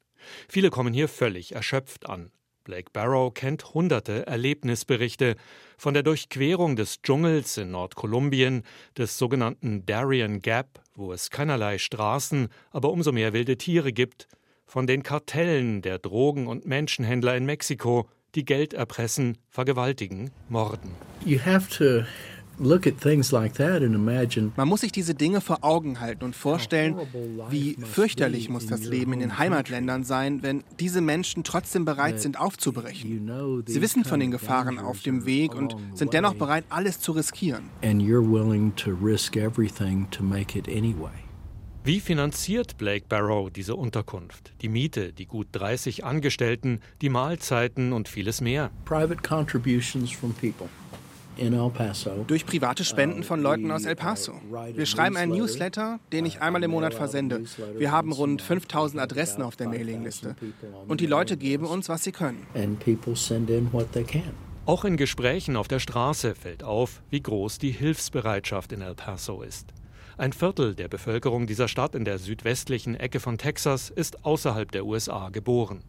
Viele 0.49 0.71
kommen 0.71 0.93
hier 0.93 1.07
völlig 1.07 1.53
erschöpft 1.53 2.09
an. 2.09 2.31
Blake 2.63 2.89
Barrow 2.91 3.33
kennt 3.33 3.73
hunderte 3.73 4.25
Erlebnisberichte 4.25 5.35
von 5.77 5.93
der 5.93 6.03
Durchquerung 6.03 6.75
des 6.75 7.01
Dschungels 7.01 7.57
in 7.57 7.71
Nordkolumbien, 7.71 8.63
des 8.97 9.17
sogenannten 9.17 9.85
Darien 9.85 10.41
Gap, 10.41 10.81
wo 10.95 11.13
es 11.13 11.29
keinerlei 11.29 11.77
Straßen, 11.77 12.47
aber 12.71 12.89
umso 12.89 13.11
mehr 13.11 13.33
wilde 13.33 13.57
Tiere 13.57 13.93
gibt, 13.93 14.27
von 14.65 14.87
den 14.87 15.03
Kartellen 15.03 15.81
der 15.81 15.99
Drogen- 15.99 16.47
und 16.47 16.65
Menschenhändler 16.65 17.35
in 17.35 17.45
Mexiko, 17.45 18.09
die 18.35 18.45
Geld 18.45 18.73
erpressen, 18.73 19.37
vergewaltigen, 19.49 20.31
morden. 20.49 20.95
You 21.25 21.39
have 21.39 21.69
to 21.77 22.05
man 24.55 24.67
muss 24.69 24.81
sich 24.81 24.93
diese 24.93 25.13
Dinge 25.13 25.41
vor 25.41 25.65
Augen 25.65 25.99
halten 25.99 26.23
und 26.23 26.33
vorstellen, 26.33 26.95
wie 27.49 27.75
fürchterlich 27.75 28.47
muss 28.47 28.67
das 28.67 28.85
Leben 28.85 29.11
in 29.11 29.19
den 29.19 29.37
Heimatländern 29.37 30.05
sein, 30.05 30.43
wenn 30.43 30.63
diese 30.79 31.01
Menschen 31.01 31.43
trotzdem 31.43 31.83
bereit 31.83 32.21
sind, 32.21 32.39
aufzubrechen. 32.39 33.29
Sie 33.65 33.81
wissen 33.81 34.05
von 34.05 34.19
den 34.21 34.31
Gefahren 34.31 34.79
auf 34.79 35.01
dem 35.01 35.25
Weg 35.25 35.53
und 35.53 35.75
sind 35.93 36.13
dennoch 36.13 36.35
bereit, 36.35 36.63
alles 36.69 37.01
zu 37.01 37.11
riskieren. 37.11 37.63
Wie 41.85 41.99
finanziert 41.99 42.77
Blake 42.77 43.07
Barrow 43.09 43.49
diese 43.49 43.75
Unterkunft? 43.75 44.53
Die 44.61 44.69
Miete, 44.69 45.11
die 45.11 45.25
gut 45.25 45.47
30 45.51 46.05
Angestellten, 46.05 46.79
die 47.01 47.09
Mahlzeiten 47.09 47.91
und 47.91 48.07
vieles 48.07 48.39
mehr. 48.39 48.71
Durch 52.27 52.45
private 52.45 52.83
Spenden 52.83 53.23
von 53.23 53.41
Leuten 53.41 53.71
aus 53.71 53.85
El 53.85 53.95
Paso. 53.95 54.33
Wir 54.73 54.85
schreiben 54.85 55.17
einen 55.17 55.31
Newsletter, 55.31 55.99
den 56.11 56.25
ich 56.25 56.41
einmal 56.41 56.63
im 56.63 56.71
Monat 56.71 56.93
versende. 56.93 57.43
Wir 57.77 57.91
haben 57.91 58.11
rund 58.11 58.41
5000 58.41 59.01
Adressen 59.01 59.41
auf 59.41 59.55
der 59.55 59.67
Mailingliste. 59.67 60.35
Und 60.87 61.01
die 61.01 61.07
Leute 61.07 61.37
geben 61.37 61.65
uns, 61.65 61.89
was 61.89 62.03
sie 62.03 62.11
können. 62.11 62.45
Auch 64.65 64.85
in 64.85 64.95
Gesprächen 64.95 65.57
auf 65.57 65.67
der 65.67 65.79
Straße 65.79 66.35
fällt 66.35 66.63
auf, 66.63 67.01
wie 67.09 67.21
groß 67.21 67.57
die 67.57 67.71
Hilfsbereitschaft 67.71 68.71
in 68.71 68.81
El 68.81 68.95
Paso 68.95 69.41
ist. 69.41 69.73
Ein 70.17 70.31
Viertel 70.31 70.75
der 70.75 70.87
Bevölkerung 70.87 71.47
dieser 71.47 71.67
Stadt 71.67 71.95
in 71.95 72.05
der 72.05 72.19
südwestlichen 72.19 72.95
Ecke 72.95 73.19
von 73.19 73.37
Texas 73.37 73.89
ist 73.89 74.23
außerhalb 74.23 74.71
der 74.71 74.85
USA 74.85 75.29
geboren. 75.29 75.83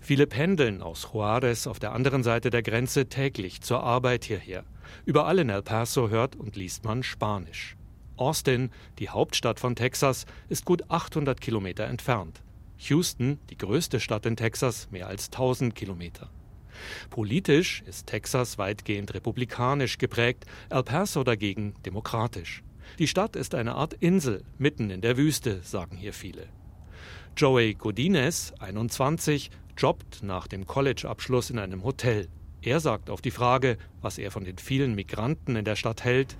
Viele 0.00 0.26
pendeln 0.26 0.82
aus 0.82 1.08
Juarez 1.12 1.66
auf 1.66 1.78
der 1.78 1.92
anderen 1.92 2.22
Seite 2.22 2.50
der 2.50 2.62
Grenze 2.62 3.08
täglich 3.08 3.60
zur 3.60 3.82
Arbeit 3.82 4.24
hierher. 4.24 4.64
Überall 5.04 5.38
in 5.38 5.50
El 5.50 5.62
Paso 5.62 6.08
hört 6.08 6.36
und 6.36 6.56
liest 6.56 6.84
man 6.84 7.02
Spanisch. 7.02 7.76
Austin, 8.16 8.70
die 8.98 9.08
Hauptstadt 9.08 9.60
von 9.60 9.76
Texas, 9.76 10.26
ist 10.48 10.64
gut 10.64 10.90
800 10.90 11.40
Kilometer 11.40 11.84
entfernt. 11.84 12.42
Houston, 12.78 13.38
die 13.50 13.58
größte 13.58 14.00
Stadt 14.00 14.26
in 14.26 14.36
Texas, 14.36 14.88
mehr 14.90 15.06
als 15.06 15.26
1000 15.26 15.74
Kilometer. 15.74 16.30
Politisch 17.10 17.82
ist 17.86 18.06
Texas 18.06 18.58
weitgehend 18.58 19.12
republikanisch 19.14 19.98
geprägt, 19.98 20.46
El 20.70 20.82
Paso 20.82 21.24
dagegen 21.24 21.74
demokratisch. 21.84 22.62
Die 22.98 23.06
Stadt 23.06 23.36
ist 23.36 23.54
eine 23.54 23.74
Art 23.74 23.94
Insel 23.94 24.44
mitten 24.58 24.90
in 24.90 25.00
der 25.00 25.16
Wüste, 25.16 25.60
sagen 25.62 25.96
hier 25.96 26.12
viele. 26.12 26.48
Joey 27.36 27.74
Godinez, 27.74 28.52
21, 28.58 29.50
jobbt 29.76 30.22
nach 30.22 30.46
dem 30.46 30.66
College-Abschluss 30.66 31.50
in 31.50 31.58
einem 31.58 31.84
Hotel. 31.84 32.28
Er 32.62 32.80
sagt 32.80 33.08
auf 33.08 33.22
die 33.22 33.30
Frage, 33.30 33.78
was 34.02 34.18
er 34.18 34.30
von 34.30 34.44
den 34.44 34.58
vielen 34.58 34.94
Migranten 34.94 35.56
in 35.56 35.64
der 35.64 35.76
Stadt 35.76 36.04
hält. 36.04 36.36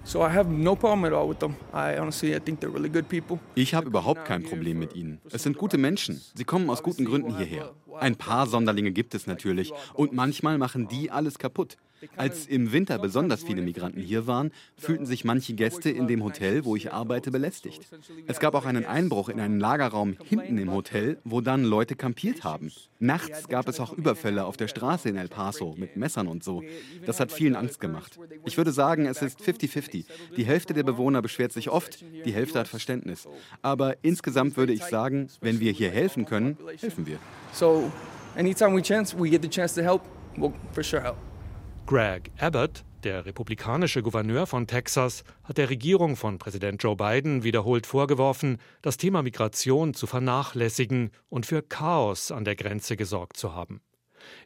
Ich 3.55 3.75
habe 3.75 3.87
überhaupt 3.87 4.25
kein 4.25 4.43
Problem 4.43 4.79
mit 4.79 4.95
ihnen. 4.95 5.21
Es 5.31 5.43
sind 5.43 5.59
gute 5.59 5.79
Menschen. 5.79 6.21
Sie 6.35 6.45
kommen 6.45 6.71
aus 6.71 6.83
guten 6.83 7.05
Gründen 7.05 7.37
hierher. 7.37 7.73
Ein 7.99 8.17
paar 8.17 8.47
Sonderlinge 8.47 8.93
gibt 8.93 9.15
es 9.15 9.27
natürlich 9.27 9.73
und 9.95 10.13
manchmal 10.13 10.59
machen 10.59 10.89
die 10.89 11.11
alles 11.11 11.39
kaputt. 11.39 11.77
Als 12.17 12.47
im 12.47 12.73
Winter 12.73 12.99
besonders 12.99 13.45
viele 13.45 13.63
Migranten 13.63 14.01
hier 14.01 14.27
waren, 14.27 14.53
fühlten 14.77 15.07
sich 15.07 15.25
manche 15.25 15.55
Gäste 15.55 15.91
in 15.91 16.07
dem 16.07 16.25
Hotel, 16.25 16.65
wo 16.65 16.77
ich 16.77 16.93
arbeite, 16.93 17.31
belästigt. 17.31 17.89
Es 18.27 18.41
gab 18.41 18.55
auch 18.55 18.65
einen 18.65 18.87
Einbruch 18.87 19.29
in 19.29 19.41
einen 19.41 19.61
Lagerraum 19.61 20.17
hinten 20.25 20.57
im 20.59 20.73
Hotel, 20.73 21.19
wo 21.25 21.41
dann 21.41 21.65
Leute 21.65 21.97
kampiert 21.97 22.45
haben. 22.45 22.73
Nachts 22.99 23.49
gab 23.49 23.69
es 23.69 23.81
auch 23.81 23.93
Überfälle 23.93 24.45
auf 24.45 24.57
der 24.57 24.69
Straße 24.69 25.09
in 25.09 25.17
El 25.17 25.29
Paso 25.29 25.75
mit 25.77 25.97
Messern 25.97 26.27
und 26.27 26.43
so. 26.43 26.63
Das 27.05 27.21
hat 27.21 27.33
vielen 27.51 27.57
Angst 27.57 27.81
gemacht. 27.81 28.19
Ich 28.45 28.57
würde 28.57 28.73
sagen, 28.73 29.07
es 29.07 29.23
ist 29.23 29.41
50-50. 29.41 30.05
Die 30.37 30.45
Hälfte 30.45 30.75
der 30.75 30.83
Bewohner 30.83 31.23
beschwert 31.23 31.53
sich 31.53 31.71
oft, 31.71 32.01
die 32.03 32.33
Hälfte 32.33 32.59
hat 32.61 32.69
Verständnis. 32.69 33.29
Aber 33.63 33.97
insgesamt 34.03 34.57
würde 34.57 34.73
ich 34.73 34.85
sagen, 34.85 35.29
wenn 35.41 35.61
wir 35.61 35.73
hier 35.73 35.91
helfen 35.91 36.27
können, 36.27 36.57
helfen 36.79 37.07
wir. 37.07 37.19
So, 37.53 37.91
anytime 38.37 38.77
we 38.77 38.83
chance, 38.83 39.17
we 39.19 39.29
get 39.29 39.43
the 39.43 39.49
chance 39.49 39.75
to 39.75 39.83
help, 39.83 40.03
we'll 40.37 40.53
for 40.73 40.83
sure 40.83 41.03
help. 41.03 41.17
Greg 41.87 42.31
Abbott, 42.39 42.85
der 43.03 43.27
republikanische 43.27 44.03
Gouverneur 44.03 44.47
von 44.47 44.69
Texas, 44.69 45.25
hat 45.43 45.59
der 45.59 45.71
Regierung 45.71 46.15
von 46.15 46.39
Präsident 46.39 46.81
Joe 46.83 46.95
Biden 46.95 47.43
wiederholt 47.43 47.87
vorgeworfen, 47.87 48.59
das 48.83 48.97
Thema 48.97 49.23
Migration 49.23 49.95
zu 49.95 50.07
vernachlässigen 50.07 51.11
und 51.29 51.47
für 51.47 51.63
Chaos 51.63 52.31
an 52.31 52.45
der 52.45 52.55
Grenze 52.55 52.97
gesorgt 52.97 53.37
zu 53.37 53.55
haben. 53.55 53.81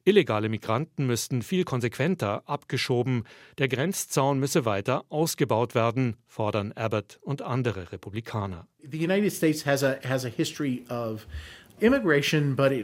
Illegale 0.04 0.48
Migranten 0.48 1.06
müssten 1.06 1.42
viel 1.42 1.64
konsequenter 1.64 2.42
abgeschoben, 2.46 3.24
der 3.58 3.68
Grenzzaun 3.68 4.38
müsse 4.38 4.64
weiter 4.64 5.04
ausgebaut 5.08 5.74
werden, 5.74 6.16
fordern 6.26 6.72
Abbott 6.72 7.18
und 7.22 7.42
andere 7.42 7.92
Republikaner. 7.92 8.66
The 8.90 8.98
United 8.98 9.32
States 9.32 9.64
has 9.64 9.82
a 9.82 9.96
has 10.06 10.24
a 10.24 10.28
history 10.28 10.84
of 10.90 11.26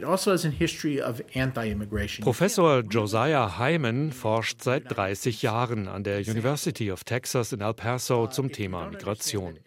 also 0.03 0.49
Professor 2.21 2.83
Josiah 2.83 3.57
Hyman 3.57 4.11
forscht 4.11 4.61
seit 4.61 4.95
30 4.95 5.41
Jahren 5.41 5.87
an 5.87 6.03
der 6.03 6.19
University 6.19 6.91
of 6.91 7.05
Texas 7.05 7.53
in 7.53 7.61
El 7.61 7.73
Paso 7.73 8.27
zum 8.27 8.51
Thema 8.51 8.89
Migration. 8.89 9.57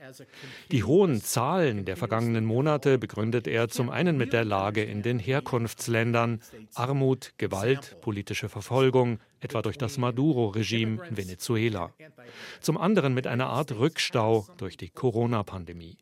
Die 0.70 0.84
hohen 0.84 1.22
Zahlen 1.22 1.86
der 1.86 1.96
vergangenen 1.96 2.44
Monate 2.44 2.98
begründet 2.98 3.46
er 3.46 3.68
zum 3.68 3.88
einen 3.88 4.18
mit 4.18 4.34
der 4.34 4.44
Lage 4.44 4.84
in 4.84 5.02
den 5.02 5.18
Herkunftsländern, 5.18 6.40
Armut, 6.74 7.32
Gewalt, 7.38 7.96
politische 8.02 8.50
Verfolgung, 8.50 9.20
etwa 9.40 9.62
durch 9.62 9.78
das 9.78 9.96
Maduro-Regime 9.96 11.02
in 11.08 11.16
Venezuela. 11.16 11.92
Zum 12.60 12.76
anderen 12.76 13.14
mit 13.14 13.26
einer 13.26 13.46
Art 13.46 13.72
Rückstau 13.72 14.46
durch 14.58 14.76
die 14.76 14.90
Corona-Pandemie. 14.90 15.96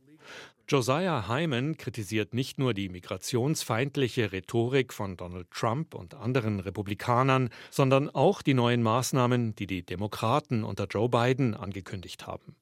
Josiah 0.73 1.29
Hyman 1.29 1.77
kritisiert 1.77 2.33
nicht 2.33 2.59
nur 2.59 2.73
die 2.73 2.89
migrationsfeindliche 2.89 4.33
Rhetorik 4.33 4.95
von 4.95 5.19
Donald 5.19 5.51
Trump 5.51 5.95
und 5.95 6.15
anderen 6.15 6.61
Republikanern, 6.61 7.51
sondern 7.71 8.09
auch 8.09 8.41
die 8.41 8.55
neuen 8.55 8.83
Maßnahmen, 8.83 9.55
die 9.55 9.67
die 9.67 9.83
Demokraten 9.85 10.65
unter 10.65 10.87
Joe 10.87 11.11
Biden 11.11 11.55
angekündigt 11.55 12.27
haben. 12.27 12.57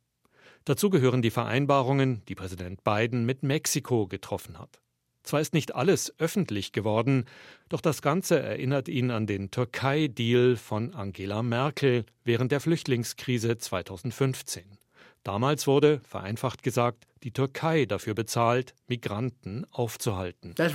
Dazu 0.65 0.91
gehören 0.91 1.23
die 1.23 1.31
Vereinbarungen, 1.31 2.23
die 2.27 2.35
Präsident 2.35 2.83
Biden 2.83 3.27
mit 3.27 3.45
Mexiko 3.45 4.09
getroffen 4.09 4.59
hat. 4.59 4.81
Zwar 5.23 5.41
ist 5.41 5.55
nicht 5.55 5.77
alles 5.77 6.13
öffentlich 6.19 6.73
geworden, 6.73 7.27
doch 7.69 7.81
das 7.81 8.03
Ganze 8.03 8.41
erinnert 8.41 8.89
ihn 8.89 9.13
an 9.13 9.29
den 9.29 9.53
Türkei-Deal 9.53 10.57
von 10.57 10.95
Angela 10.95 11.45
Merkel 11.45 12.07
während 12.25 12.51
der 12.51 12.59
Flüchtlingskrise 12.59 13.57
2015. 13.57 14.80
Damals 15.23 15.67
wurde, 15.67 16.01
vereinfacht 16.09 16.63
gesagt, 16.63 17.07
die 17.23 17.33
Türkei 17.33 17.85
dafür 17.85 18.15
bezahlt, 18.15 18.75
Migranten 18.87 19.67
aufzuhalten. 19.71 20.55
Das 20.55 20.75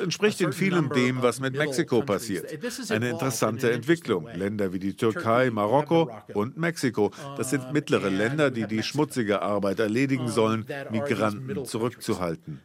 entspricht 0.00 0.40
in 0.40 0.52
vielem 0.52 0.90
dem, 0.90 1.22
was 1.22 1.40
mit 1.40 1.56
Mexiko 1.56 2.02
passiert. 2.02 2.46
Eine 2.90 3.10
interessante 3.10 3.72
Entwicklung. 3.72 4.28
Länder 4.32 4.72
wie 4.72 4.78
die 4.78 4.94
Türkei, 4.94 5.50
Marokko 5.50 6.08
und 6.34 6.56
Mexiko, 6.56 7.10
das 7.36 7.50
sind 7.50 7.72
mittlere 7.72 8.10
Länder, 8.10 8.52
die 8.52 8.68
die 8.68 8.84
schmutzige 8.84 9.42
Arbeit 9.42 9.80
erledigen 9.80 10.28
sollen, 10.28 10.64
Migranten 10.90 11.64
zurückzuhalten. 11.64 12.60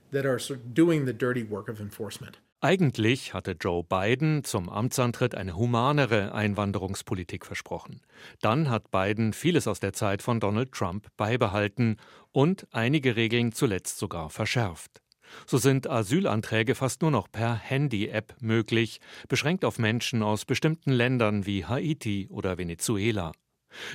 Eigentlich 2.60 3.36
hatte 3.36 3.52
Joe 3.52 3.84
Biden 3.84 4.44
zum 4.44 4.68
Amtsantritt 4.70 5.36
eine 5.36 5.56
humanere 5.56 6.34
Einwanderungspolitik 6.34 7.46
versprochen. 7.46 8.02
Dann 8.42 8.72
hat 8.72 8.90
Biden 8.90 9.34
vieles 9.34 9.68
aus 9.68 9.80
der 9.80 9.94
Zeit 9.94 10.24
von 10.24 10.40
Donald 10.40 10.72
Trump 10.72 11.08
beibehalten 11.18 11.98
und 12.32 12.66
einige 12.72 13.16
Regeln 13.16 13.52
zuletzt 13.52 14.00
sogar 14.00 14.32
verschärft. 14.32 15.04
So 15.46 15.60
sind 15.60 15.88
Asylanträge 15.88 16.74
fast 16.74 17.04
nur 17.04 17.12
noch 17.12 17.32
per 17.32 17.54
Handy-App 17.54 18.36
möglich, 18.40 19.02
beschränkt 19.28 19.64
auf 19.64 19.78
Menschen 19.78 20.24
aus 20.24 20.46
bestimmten 20.46 20.92
Ländern 20.92 21.46
wie 21.46 21.66
Haiti 21.66 22.28
oder 22.28 22.58
Venezuela. 22.58 23.34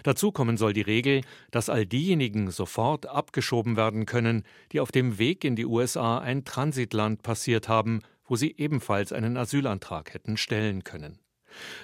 Dazu 0.05 0.31
kommen 0.31 0.57
soll 0.57 0.73
die 0.73 0.83
Regel, 0.83 1.23
dass 1.51 1.69
all 1.69 1.85
diejenigen 1.85 2.53
sofort 2.53 3.07
abgeschoben 3.07 3.77
werden 3.77 4.07
können, 4.07 4.45
die 4.71 4.79
auf 4.79 4.93
dem 4.93 5.19
Weg 5.19 5.45
in 5.45 5.57
die 5.57 5.67
USA 5.67 6.19
ein 6.19 6.45
Transitland 6.45 7.23
passiert 7.23 7.69
haben 7.69 8.03
wo 8.33 8.37
sie 8.37 8.55
ebenfalls 8.57 9.13
einen 9.13 9.37
Asylantrag 9.37 10.15
hätten 10.15 10.39
stellen 10.39 10.85
können. 10.85 11.19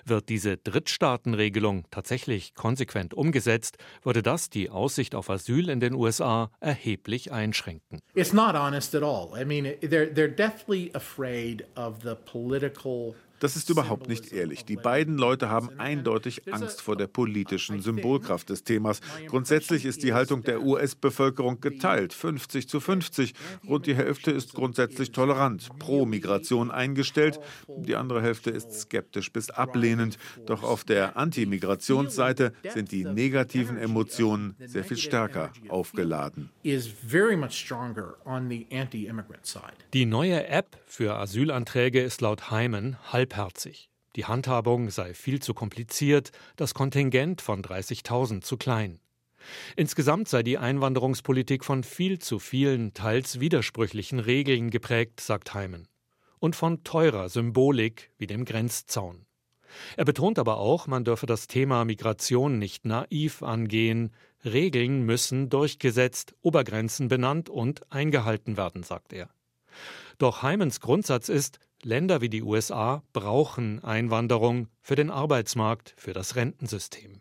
Wird 0.06 0.30
diese 0.30 0.56
Drittstaatenregelung 0.56 1.84
tatsächlich 1.90 2.54
konsequent 2.54 3.12
umgesetzt, 3.12 3.76
würde 4.02 4.22
das 4.22 4.48
die 4.48 4.70
Aussicht 4.70 5.14
auf 5.14 5.28
Asyl 5.28 5.68
in 5.68 5.78
den 5.78 5.92
USA 5.92 6.50
erheblich 6.61 7.32
einschränken. 7.32 8.00
It's 8.14 8.32
not 8.32 8.54
honest 8.54 8.94
at 8.94 9.02
all. 9.02 9.38
I 9.38 9.44
mean, 9.44 9.66
they're 9.82 10.11
they're 10.11 10.34
deathly 10.34 10.90
afraid 10.94 11.66
of 11.76 11.96
the 12.02 12.14
political 12.14 13.14
das 13.40 13.57
ist 13.57 13.70
überhaupt 13.70 14.09
nicht 14.09 14.33
ehrlich. 14.33 14.64
Die 14.64 14.77
beiden 14.77 15.16
Leute 15.16 15.48
haben 15.51 15.70
eindeutig 15.79 16.53
Angst 16.53 16.83
vor 16.83 16.96
der 16.96 17.07
politischen 17.07 17.81
Symbolkraft 17.81 18.51
des 18.51 18.64
Themas. 18.64 19.01
Grundsätzlich 19.27 19.85
ist 19.85 20.03
die 20.03 20.12
Haltung 20.12 20.42
der 20.42 20.62
US-Bevölkerung 20.62 21.61
geteilt, 21.61 22.12
50 22.12 22.68
zu 22.68 22.81
50. 22.81 23.35
Rund 23.66 23.87
die 23.87 23.94
Hälfte 23.94 24.31
ist 24.31 24.55
grundsätzlich 24.55 25.12
tolerant, 25.12 25.68
pro 25.79 26.07
Migration 26.07 26.70
eingestellt. 26.70 27.38
Die 27.68 27.96
andere 27.96 28.22
Hälfte 28.22 28.51
ist 28.51 28.72
skeptisch 28.72 29.33
bis 29.33 29.51
ablehnend. 29.51 30.18
Doch 30.46 30.62
auf 30.62 30.85
der 30.85 31.16
Anti-Migrationsseite 31.16 32.53
sind 32.68 32.92
die 32.92 33.05
negativen 33.05 33.77
Emotionen 33.77 34.55
sehr 34.64 34.85
viel 34.85 34.96
stärker 34.96 35.53
aufgeladen. 35.68 36.51
Die 39.94 40.07
neue 40.07 40.46
App 40.46 40.79
für 40.87 41.14
Asylanträge 41.16 42.03
ist 42.03 42.20
laut 42.20 42.51
Hyman 42.51 42.96
halb 43.12 43.27
halbherzig. 43.36 43.90
Die 44.16 44.24
Handhabung 44.24 44.90
sei 44.90 45.14
viel 45.14 45.40
zu 45.40 45.54
kompliziert, 45.54 46.32
das 46.56 46.74
Kontingent 46.74 47.40
von 47.40 47.62
30.000 47.62 48.40
zu 48.40 48.56
klein. 48.56 49.00
Insgesamt 49.76 50.28
sei 50.28 50.42
die 50.42 50.58
Einwanderungspolitik 50.58 51.64
von 51.64 51.84
viel 51.84 52.18
zu 52.18 52.38
vielen, 52.38 52.94
teils 52.94 53.38
widersprüchlichen 53.38 54.18
Regeln 54.18 54.70
geprägt, 54.70 55.20
sagt 55.20 55.54
Heimen. 55.54 55.86
Und 56.40 56.56
von 56.56 56.84
teurer 56.84 57.28
Symbolik 57.28 58.10
wie 58.18 58.26
dem 58.26 58.44
Grenzzaun. 58.44 59.26
Er 59.96 60.04
betont 60.04 60.38
aber 60.38 60.56
auch, 60.56 60.86
man 60.86 61.04
dürfe 61.04 61.26
das 61.26 61.46
Thema 61.46 61.84
Migration 61.84 62.58
nicht 62.58 62.84
naiv 62.84 63.42
angehen. 63.42 64.12
Regeln 64.44 65.02
müssen 65.02 65.50
durchgesetzt, 65.50 66.34
Obergrenzen 66.40 67.08
benannt 67.08 67.50
und 67.50 67.92
eingehalten 67.92 68.56
werden, 68.56 68.82
sagt 68.82 69.12
er. 69.12 69.28
Doch 70.16 70.42
Heimens 70.42 70.80
Grundsatz 70.80 71.28
ist, 71.28 71.60
Länder 71.82 72.20
wie 72.20 72.28
die 72.28 72.42
USA 72.42 73.02
brauchen 73.12 73.82
Einwanderung 73.84 74.68
für 74.82 74.96
den 74.96 75.10
Arbeitsmarkt, 75.10 75.94
für 75.96 76.12
das 76.12 76.36
Rentensystem. 76.36 77.20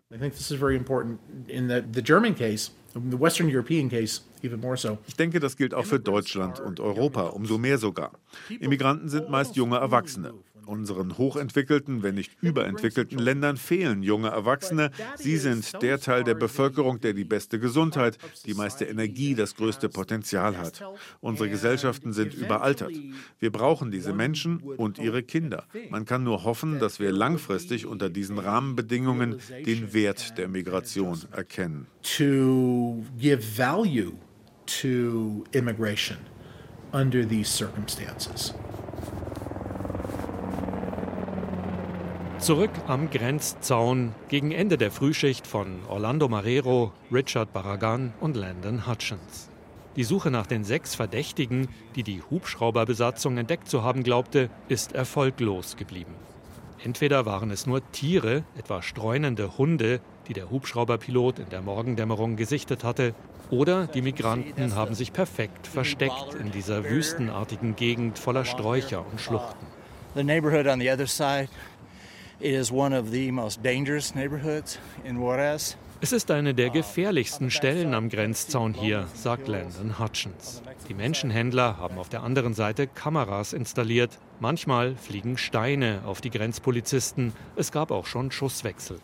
Ich 5.07 5.15
denke, 5.15 5.39
das 5.39 5.57
gilt 5.57 5.73
auch 5.73 5.85
für 5.85 5.99
Deutschland 5.99 6.59
und 6.59 6.79
Europa, 6.79 7.27
umso 7.27 7.57
mehr 7.57 7.77
sogar. 7.77 8.13
Immigranten 8.59 9.09
sind 9.09 9.29
meist 9.29 9.55
junge 9.55 9.77
Erwachsene 9.77 10.33
unseren 10.67 11.17
hochentwickelten, 11.17 12.03
wenn 12.03 12.15
nicht 12.15 12.31
überentwickelten 12.41 13.17
Ländern 13.17 13.57
fehlen 13.57 14.03
junge 14.03 14.29
Erwachsene. 14.29 14.91
Sie 15.15 15.37
sind 15.37 15.81
der 15.81 15.99
Teil 15.99 16.23
der 16.23 16.35
Bevölkerung, 16.35 16.99
der 17.01 17.13
die 17.13 17.23
beste 17.23 17.59
Gesundheit, 17.59 18.17
die 18.45 18.53
meiste 18.53 18.85
Energie, 18.85 19.35
das 19.35 19.55
größte 19.55 19.89
Potenzial 19.89 20.57
hat. 20.57 20.83
Unsere 21.19 21.49
Gesellschaften 21.49 22.13
sind 22.13 22.33
überaltert. 22.33 22.91
Wir 23.39 23.51
brauchen 23.51 23.91
diese 23.91 24.13
Menschen 24.13 24.59
und 24.59 24.99
ihre 24.99 25.23
Kinder. 25.23 25.65
Man 25.89 26.05
kann 26.05 26.23
nur 26.23 26.43
hoffen, 26.43 26.79
dass 26.79 26.99
wir 26.99 27.11
langfristig 27.11 27.85
unter 27.85 28.09
diesen 28.09 28.37
Rahmenbedingungen 28.37 29.39
den 29.65 29.93
Wert 29.93 30.37
der 30.37 30.47
Migration 30.47 31.21
erkennen. 31.31 31.87
To 32.17 33.03
give 33.17 33.57
value 33.57 34.13
to 34.67 35.45
immigration 35.51 36.17
under 36.93 37.25
these 37.25 37.49
circumstances. 37.49 38.53
Zurück 42.39 42.69
am 42.87 43.09
Grenzzaun 43.09 44.13
gegen 44.29 44.51
Ende 44.51 44.77
der 44.77 44.91
Frühschicht 44.91 45.47
von 45.47 45.79
Orlando 45.89 46.29
Marrero, 46.29 46.93
Richard 47.11 47.51
Barragan 47.51 48.13
und 48.19 48.37
Landon 48.37 48.85
Hutchins. 48.85 49.49
Die 49.95 50.03
Suche 50.03 50.29
nach 50.29 50.45
den 50.45 50.63
sechs 50.63 50.93
Verdächtigen, 50.93 51.67
die 51.95 52.03
die 52.03 52.21
Hubschrauberbesatzung 52.21 53.37
entdeckt 53.37 53.67
zu 53.67 53.83
haben 53.83 54.03
glaubte, 54.03 54.51
ist 54.69 54.93
erfolglos 54.93 55.77
geblieben. 55.77 56.13
Entweder 56.83 57.25
waren 57.25 57.49
es 57.49 57.65
nur 57.65 57.81
Tiere, 57.91 58.43
etwa 58.55 58.83
streunende 58.83 59.57
Hunde, 59.57 59.99
die 60.27 60.33
der 60.33 60.51
Hubschrauberpilot 60.51 61.39
in 61.39 61.49
der 61.49 61.63
Morgendämmerung 61.63 62.35
gesichtet 62.35 62.83
hatte, 62.83 63.15
oder 63.49 63.87
die 63.87 64.03
Migranten 64.03 64.75
haben 64.75 64.93
sich 64.93 65.11
perfekt 65.11 65.65
versteckt 65.65 66.35
in 66.39 66.51
dieser 66.51 66.83
wüstenartigen 66.83 67.75
Gegend 67.75 68.19
voller 68.19 68.45
Sträucher 68.45 69.03
und 69.09 69.19
Schluchten. 69.19 69.65
The 70.15 70.23
neighborhood 70.23 70.67
on 70.67 70.79
the 70.79 70.89
other 70.89 71.07
side 71.07 71.49
Es 75.99 76.11
ist 76.11 76.29
eine 76.29 76.53
der 76.53 76.69
gefährlichsten 76.69 77.49
Stellen 77.49 77.95
am 77.95 78.09
Grenzzaun 78.09 78.75
hier, 78.75 79.07
sagt 79.15 79.47
Landon 79.47 79.97
Hutchins. 79.97 80.61
Die 80.87 80.93
Menschenhändler 80.93 81.77
haben 81.77 81.97
auf 81.97 82.09
der 82.09 82.21
anderen 82.21 82.53
Seite 82.53 82.85
Kameras 82.85 83.53
installiert. 83.53 84.19
Manchmal 84.39 84.95
fliegen 84.95 85.39
Steine 85.39 86.01
auf 86.05 86.21
die 86.21 86.29
Grenzpolizisten. 86.29 87.33
Es 87.55 87.71
gab 87.71 87.89
auch 87.89 88.05
schon 88.05 88.29
Schusswechsel. 88.29 88.99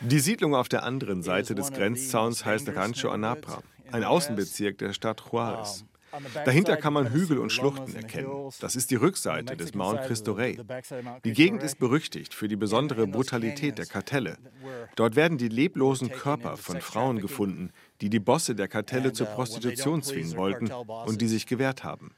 Die 0.00 0.18
Siedlung 0.18 0.56
auf 0.56 0.68
der 0.68 0.82
anderen 0.82 1.22
Seite 1.22 1.54
des 1.54 1.70
Grenzzauns 1.70 2.44
heißt 2.44 2.74
Rancho 2.74 3.10
Anapra, 3.10 3.62
ein 3.92 4.02
Außenbezirk 4.02 4.78
der 4.78 4.92
Stadt 4.92 5.22
Juarez. 5.30 5.84
Dahinter 6.44 6.76
kann 6.76 6.92
man 6.92 7.12
Hügel 7.12 7.38
und 7.38 7.50
Schluchten 7.50 7.94
erkennen. 7.94 8.50
Das 8.60 8.76
ist 8.76 8.90
die 8.90 8.96
Rückseite 8.96 9.56
des 9.56 9.74
Mount 9.74 10.02
Cristo 10.02 10.32
Rey. 10.32 10.58
Die 11.24 11.32
Gegend 11.32 11.62
ist 11.62 11.78
berüchtigt 11.78 12.34
für 12.34 12.48
die 12.48 12.56
besondere 12.56 13.06
Brutalität 13.06 13.78
der 13.78 13.86
Kartelle. 13.86 14.36
Dort 14.96 15.16
werden 15.16 15.38
die 15.38 15.48
leblosen 15.48 16.10
Körper 16.10 16.56
von 16.56 16.80
Frauen 16.80 17.20
gefunden, 17.20 17.70
die 18.00 18.10
die 18.10 18.20
Bosse 18.20 18.54
der 18.54 18.68
Kartelle 18.68 19.12
zur 19.12 19.26
Prostitution 19.26 20.02
zwingen 20.02 20.36
wollten 20.36 20.70
und 20.72 21.20
die 21.20 21.28
sich 21.28 21.46
gewehrt 21.46 21.84
haben. 21.84 22.14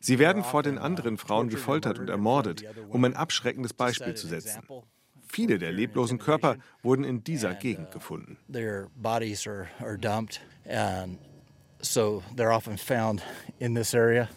Sie 0.00 0.18
werden 0.18 0.44
vor 0.44 0.62
den 0.62 0.78
anderen 0.78 1.18
Frauen 1.18 1.48
gefoltert 1.48 1.98
und 1.98 2.08
ermordet, 2.08 2.64
um 2.88 3.04
ein 3.04 3.14
abschreckendes 3.14 3.74
Beispiel 3.74 4.14
zu 4.14 4.26
setzen. 4.26 4.62
Viele 5.28 5.58
der 5.58 5.72
leblosen 5.72 6.18
Körper 6.18 6.56
wurden 6.82 7.04
in 7.04 7.24
dieser 7.24 7.54
Gegend 7.54 7.90
gefunden 7.90 8.36
so 11.82 12.22
they're 12.36 12.52
often 12.52 12.78
found 12.78 13.22
in 13.58 13.74
this 13.74 13.94
area. 13.94 14.28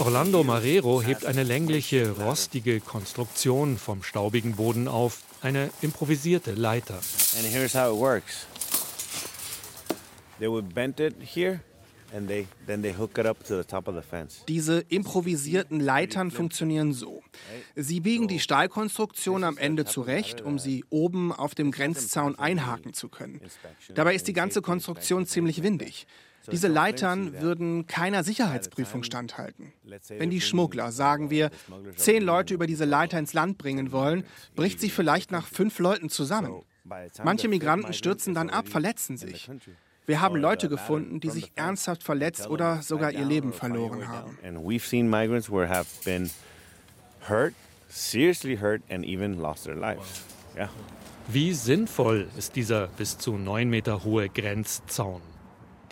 Orlando 0.00 0.42
Marrero 0.44 1.02
hebt 1.02 1.24
eine 1.24 1.42
längliche, 1.42 2.10
rostige 2.10 2.80
Konstruktion 2.80 3.78
vom 3.78 4.02
staubigen 4.02 4.56
Boden 4.56 4.88
auf, 4.88 5.22
eine 5.40 5.70
improvisierte 5.80 6.52
Leiter. 6.52 7.00
And 7.36 7.46
here's 7.46 7.74
how 7.74 7.94
it 7.94 7.98
works. 7.98 8.46
They 10.38 10.48
would 10.48 10.74
bend 10.74 11.00
it 11.00 11.14
here 11.22 11.60
diese 14.48 14.80
improvisierten 14.88 15.80
Leitern 15.80 16.30
funktionieren 16.30 16.92
so. 16.92 17.22
Sie 17.74 18.00
biegen 18.00 18.28
die 18.28 18.40
Stahlkonstruktion 18.40 19.44
am 19.44 19.58
Ende 19.58 19.84
zurecht, 19.84 20.40
um 20.40 20.58
sie 20.58 20.84
oben 20.90 21.32
auf 21.32 21.54
dem 21.54 21.70
Grenzzaun 21.70 22.38
einhaken 22.38 22.94
zu 22.94 23.08
können. 23.08 23.40
Dabei 23.94 24.14
ist 24.14 24.28
die 24.28 24.32
ganze 24.32 24.62
Konstruktion 24.62 25.26
ziemlich 25.26 25.62
windig. 25.62 26.06
Diese 26.50 26.68
Leitern 26.68 27.40
würden 27.40 27.86
keiner 27.86 28.24
Sicherheitsprüfung 28.24 29.02
standhalten. 29.02 29.72
Wenn 30.08 30.30
die 30.30 30.40
Schmuggler, 30.40 30.92
sagen 30.92 31.30
wir, 31.30 31.50
zehn 31.96 32.22
Leute 32.22 32.54
über 32.54 32.66
diese 32.66 32.84
Leiter 32.84 33.18
ins 33.18 33.32
Land 33.32 33.58
bringen 33.58 33.92
wollen, 33.92 34.24
bricht 34.54 34.80
sie 34.80 34.90
vielleicht 34.90 35.30
nach 35.30 35.46
fünf 35.46 35.78
Leuten 35.78 36.08
zusammen. 36.08 36.62
Manche 37.22 37.48
Migranten 37.48 37.92
stürzen 37.92 38.34
dann 38.34 38.50
ab, 38.50 38.68
verletzen 38.68 39.16
sich. 39.16 39.50
Wir 40.06 40.20
haben 40.20 40.36
Leute 40.36 40.68
gefunden, 40.68 41.18
die 41.18 41.30
sich 41.30 41.50
ernsthaft 41.56 42.04
verletzt 42.04 42.48
oder 42.48 42.80
sogar 42.82 43.10
ihr 43.10 43.24
Leben 43.24 43.52
verloren 43.52 44.06
haben. 44.06 44.38
Wie 51.28 51.52
sinnvoll 51.54 52.28
ist 52.38 52.54
dieser 52.54 52.86
bis 52.86 53.18
zu 53.18 53.32
neun 53.32 53.68
Meter 53.68 54.04
hohe 54.04 54.28
Grenzzaun? 54.28 55.20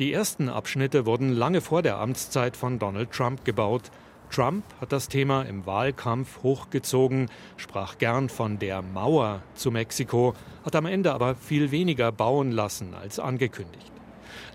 Die 0.00 0.12
ersten 0.12 0.48
Abschnitte 0.48 1.06
wurden 1.06 1.30
lange 1.30 1.60
vor 1.60 1.80
der 1.80 1.98
Amtszeit 1.98 2.56
von 2.56 2.80
Donald 2.80 3.12
Trump 3.12 3.44
gebaut. 3.44 3.92
Trump 4.28 4.64
hat 4.80 4.90
das 4.90 5.06
Thema 5.06 5.42
im 5.42 5.66
Wahlkampf 5.66 6.42
hochgezogen, 6.42 7.30
sprach 7.56 7.98
gern 7.98 8.28
von 8.28 8.58
der 8.58 8.82
Mauer 8.82 9.42
zu 9.54 9.70
Mexiko, 9.70 10.34
hat 10.64 10.74
am 10.74 10.86
Ende 10.86 11.12
aber 11.12 11.36
viel 11.36 11.70
weniger 11.70 12.10
bauen 12.10 12.50
lassen 12.50 12.92
als 12.94 13.20
angekündigt. 13.20 13.92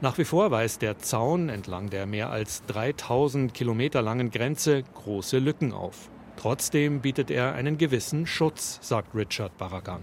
Nach 0.02 0.17
wie 0.17 0.25
vor 0.25 0.52
weist 0.52 0.82
der 0.82 0.97
Zaun 0.97 1.47
entlang 1.47 1.89
der 1.89 2.06
mehr 2.06 2.32
als 2.32 2.65
3000 2.65 3.54
Kilometer 3.54 4.02
langen 4.02 4.32
Grenze 4.32 4.84
große 4.84 5.39
Lücken 5.39 5.71
auf. 5.71 6.10
Trotzdem 6.39 7.02
bietet 7.02 7.32
er 7.32 7.54
einen 7.56 7.78
gewissen 7.78 8.25
Schutz, 8.25 8.80
sagt 8.82 9.13
Richard 9.13 9.58
Barragan. 9.58 9.99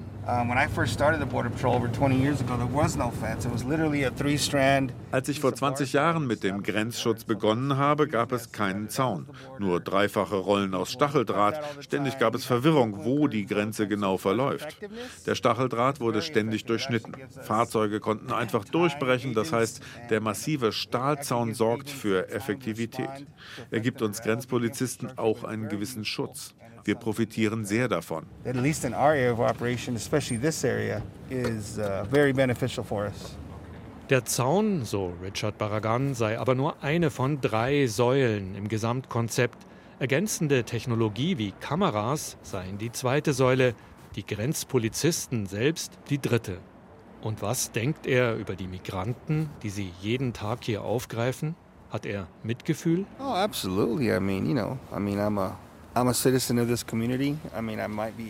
Als 5.13 5.29
ich 5.31 5.41
vor 5.41 5.55
20 5.55 5.93
Jahren 5.95 6.27
mit 6.27 6.45
dem 6.45 6.63
Grenzschutz 6.63 7.25
begonnen 7.25 7.79
habe, 7.79 8.07
gab 8.07 8.33
es 8.33 8.53
keinen 8.53 8.91
Zaun. 8.91 9.27
Nur 9.59 9.81
dreifache 9.81 10.37
Rollen 10.37 10.75
aus 10.75 10.93
Stacheldraht. 10.93 11.59
Ständig 11.81 12.19
gab 12.19 12.35
es 12.35 12.45
Verwirrung, 12.45 13.07
wo 13.07 13.29
die 13.29 13.47
Grenze 13.47 13.89
genau 13.89 14.19
verläuft. 14.19 14.77
Der 15.25 15.37
Stacheldraht 15.37 16.01
wurde 16.01 16.21
ständig 16.21 16.67
durchschnitten. 16.67 17.15
Fahrzeuge 17.41 17.99
konnten 17.99 18.31
einfach 18.31 18.67
durchbrechen. 18.67 19.33
Das 19.33 19.55
heißt, 19.55 19.81
der 20.11 20.21
massive 20.21 20.73
Stahlzaun 20.73 21.55
sorgt 21.55 21.89
für 21.89 22.29
Effektivität. 22.29 23.27
Er 23.71 23.81
gibt 23.81 24.03
uns 24.03 24.21
Grenzpolizisten 24.21 25.17
auch 25.17 25.43
einen 25.43 25.71
gewissen 25.71 26.05
Schutz. 26.05 26.26
Schutz. 26.27 26.55
Wir 26.85 26.95
profitieren 26.95 27.65
sehr 27.65 27.89
davon. 27.89 28.27
Uh, 28.45 28.53
Der 34.09 34.25
Zaun, 34.25 34.85
so 34.85 35.13
Richard 35.21 35.59
Barragan, 35.59 36.15
sei 36.15 36.39
aber 36.39 36.55
nur 36.55 36.83
eine 36.83 37.11
von 37.11 37.41
drei 37.41 37.89
Säulen 37.89 38.55
im 38.55 38.69
Gesamtkonzept. 38.69 39.67
Ergänzende 39.99 40.63
Technologie 40.63 41.39
wie 41.39 41.53
Kameras 41.59 42.37
seien 42.43 42.79
die 42.79 42.93
zweite 42.93 43.33
Säule, 43.33 43.75
die 44.15 44.25
Grenzpolizisten 44.25 45.47
selbst 45.47 45.99
die 46.09 46.21
dritte. 46.21 46.59
Und 47.23 47.43
was 47.43 47.73
denkt 47.73 48.07
er 48.07 48.37
über 48.37 48.55
die 48.55 48.69
Migranten, 48.69 49.51
die 49.65 49.71
sie 49.71 49.91
jeden 50.01 50.33
Tag 50.33 50.63
hier 50.63 50.83
aufgreifen? 50.83 51.57
Hat 51.91 52.07
er 52.07 52.29
Mitgefühl? 52.45 53.07
Oh, 53.19 53.33
absolutely. 53.33 54.15
I 54.15 54.21
mean, 54.21 54.47
you 54.47 54.55
know, 54.55 54.79
I 54.95 55.01
mean, 55.01 55.19
I'm 55.19 55.41
a 55.41 55.57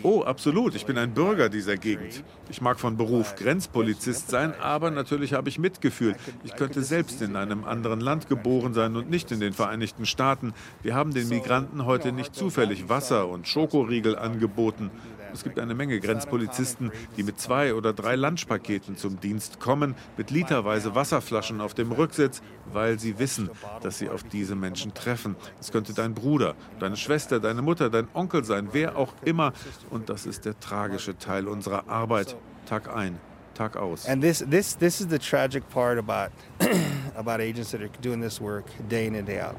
Oh, 0.03 0.21
absolut. 0.21 0.73
Ich 0.73 0.85
bin 0.85 0.97
ein 0.97 1.13
Bürger 1.13 1.49
dieser 1.49 1.75
Gegend. 1.75 2.23
Ich 2.49 2.61
mag 2.61 2.79
von 2.79 2.95
Beruf 2.95 3.35
Grenzpolizist 3.35 4.29
sein, 4.29 4.53
aber 4.61 4.89
natürlich 4.89 5.33
habe 5.33 5.49
ich 5.49 5.59
Mitgefühl. 5.59 6.15
Ich 6.45 6.55
könnte 6.55 6.81
selbst 6.81 7.21
in 7.21 7.35
einem 7.35 7.65
anderen 7.65 7.99
Land 7.99 8.29
geboren 8.29 8.73
sein 8.73 8.95
und 8.95 9.09
nicht 9.09 9.33
in 9.33 9.41
den 9.41 9.51
Vereinigten 9.51 10.05
Staaten. 10.05 10.53
Wir 10.81 10.95
haben 10.95 11.13
den 11.13 11.27
Migranten 11.27 11.85
heute 11.85 12.13
nicht 12.13 12.33
zufällig 12.33 12.87
Wasser 12.87 13.27
und 13.27 13.49
Schokoriegel 13.49 14.17
angeboten. 14.17 14.89
Es 15.33 15.43
gibt 15.43 15.59
eine 15.59 15.75
Menge 15.75 15.99
Grenzpolizisten, 15.99 16.91
die 17.15 17.23
mit 17.23 17.39
zwei 17.39 17.73
oder 17.73 17.93
drei 17.93 18.15
Lunchpaketen 18.15 18.97
zum 18.97 19.19
Dienst 19.19 19.59
kommen, 19.59 19.95
mit 20.17 20.31
literweise 20.31 20.95
Wasserflaschen 20.95 21.61
auf 21.61 21.73
dem 21.73 21.91
Rücksitz, 21.91 22.41
weil 22.71 22.99
sie 22.99 23.19
wissen, 23.19 23.49
dass 23.81 23.99
sie 23.99 24.09
auf 24.09 24.23
diese 24.23 24.55
Menschen 24.55 24.93
treffen. 24.93 25.35
Es 25.59 25.71
könnte 25.71 25.93
dein 25.93 26.13
Bruder, 26.13 26.55
deine 26.79 26.97
Schwester, 26.97 27.39
deine 27.39 27.61
Mutter, 27.61 27.89
dein 27.89 28.07
Onkel 28.13 28.43
sein, 28.43 28.69
wer 28.71 28.97
auch 28.97 29.13
immer. 29.23 29.53
Und 29.89 30.09
das 30.09 30.25
ist 30.25 30.45
der 30.45 30.59
tragische 30.59 31.17
Teil 31.17 31.47
unserer 31.47 31.87
Arbeit, 31.87 32.35
Tag 32.65 32.93
ein, 32.95 33.19
Tag 33.53 33.77
aus. 33.77 34.07
And 34.07 34.21
this 34.21 34.39
this 34.49 34.77
this 34.77 34.99
is 35.01 35.07
the 35.09 35.19
tragic 35.19 35.67
part 35.69 35.97
about 35.97 36.31
about 37.15 37.41
agents 37.41 37.71
that 37.71 37.81
are 37.81 37.89
doing 38.01 38.21
this 38.21 38.41
work 38.41 38.65
day 38.89 39.07
in 39.07 39.15
and 39.15 39.27
day 39.27 39.41
out. 39.41 39.55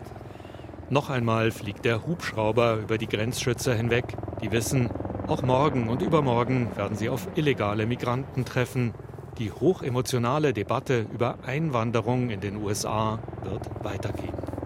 Noch 0.91 1.11
einmal 1.11 1.51
fliegt 1.51 1.85
der 1.85 2.07
Hubschrauber 2.07 2.77
über 2.77 2.97
die 2.97 3.09
Grenzschützer 3.09 3.75
hinweg. 3.75 4.05
Die 4.41 4.51
wissen, 4.51 4.89
auch 5.29 5.43
morgen 5.43 5.89
und 5.89 6.03
übermorgen 6.03 6.75
werden 6.77 6.97
sie 6.97 7.09
auf 7.09 7.29
illegale 7.35 7.87
Migranten 7.87 8.45
treffen. 8.45 8.95
Die 9.39 9.53
hochemotionale 9.53 10.53
Debatte 10.53 11.07
über 11.13 11.39
Einwanderung 11.47 12.31
in 12.31 12.41
den 12.41 12.57
USA 12.57 13.19
wird 13.45 13.69
weitergehen. 13.85 14.58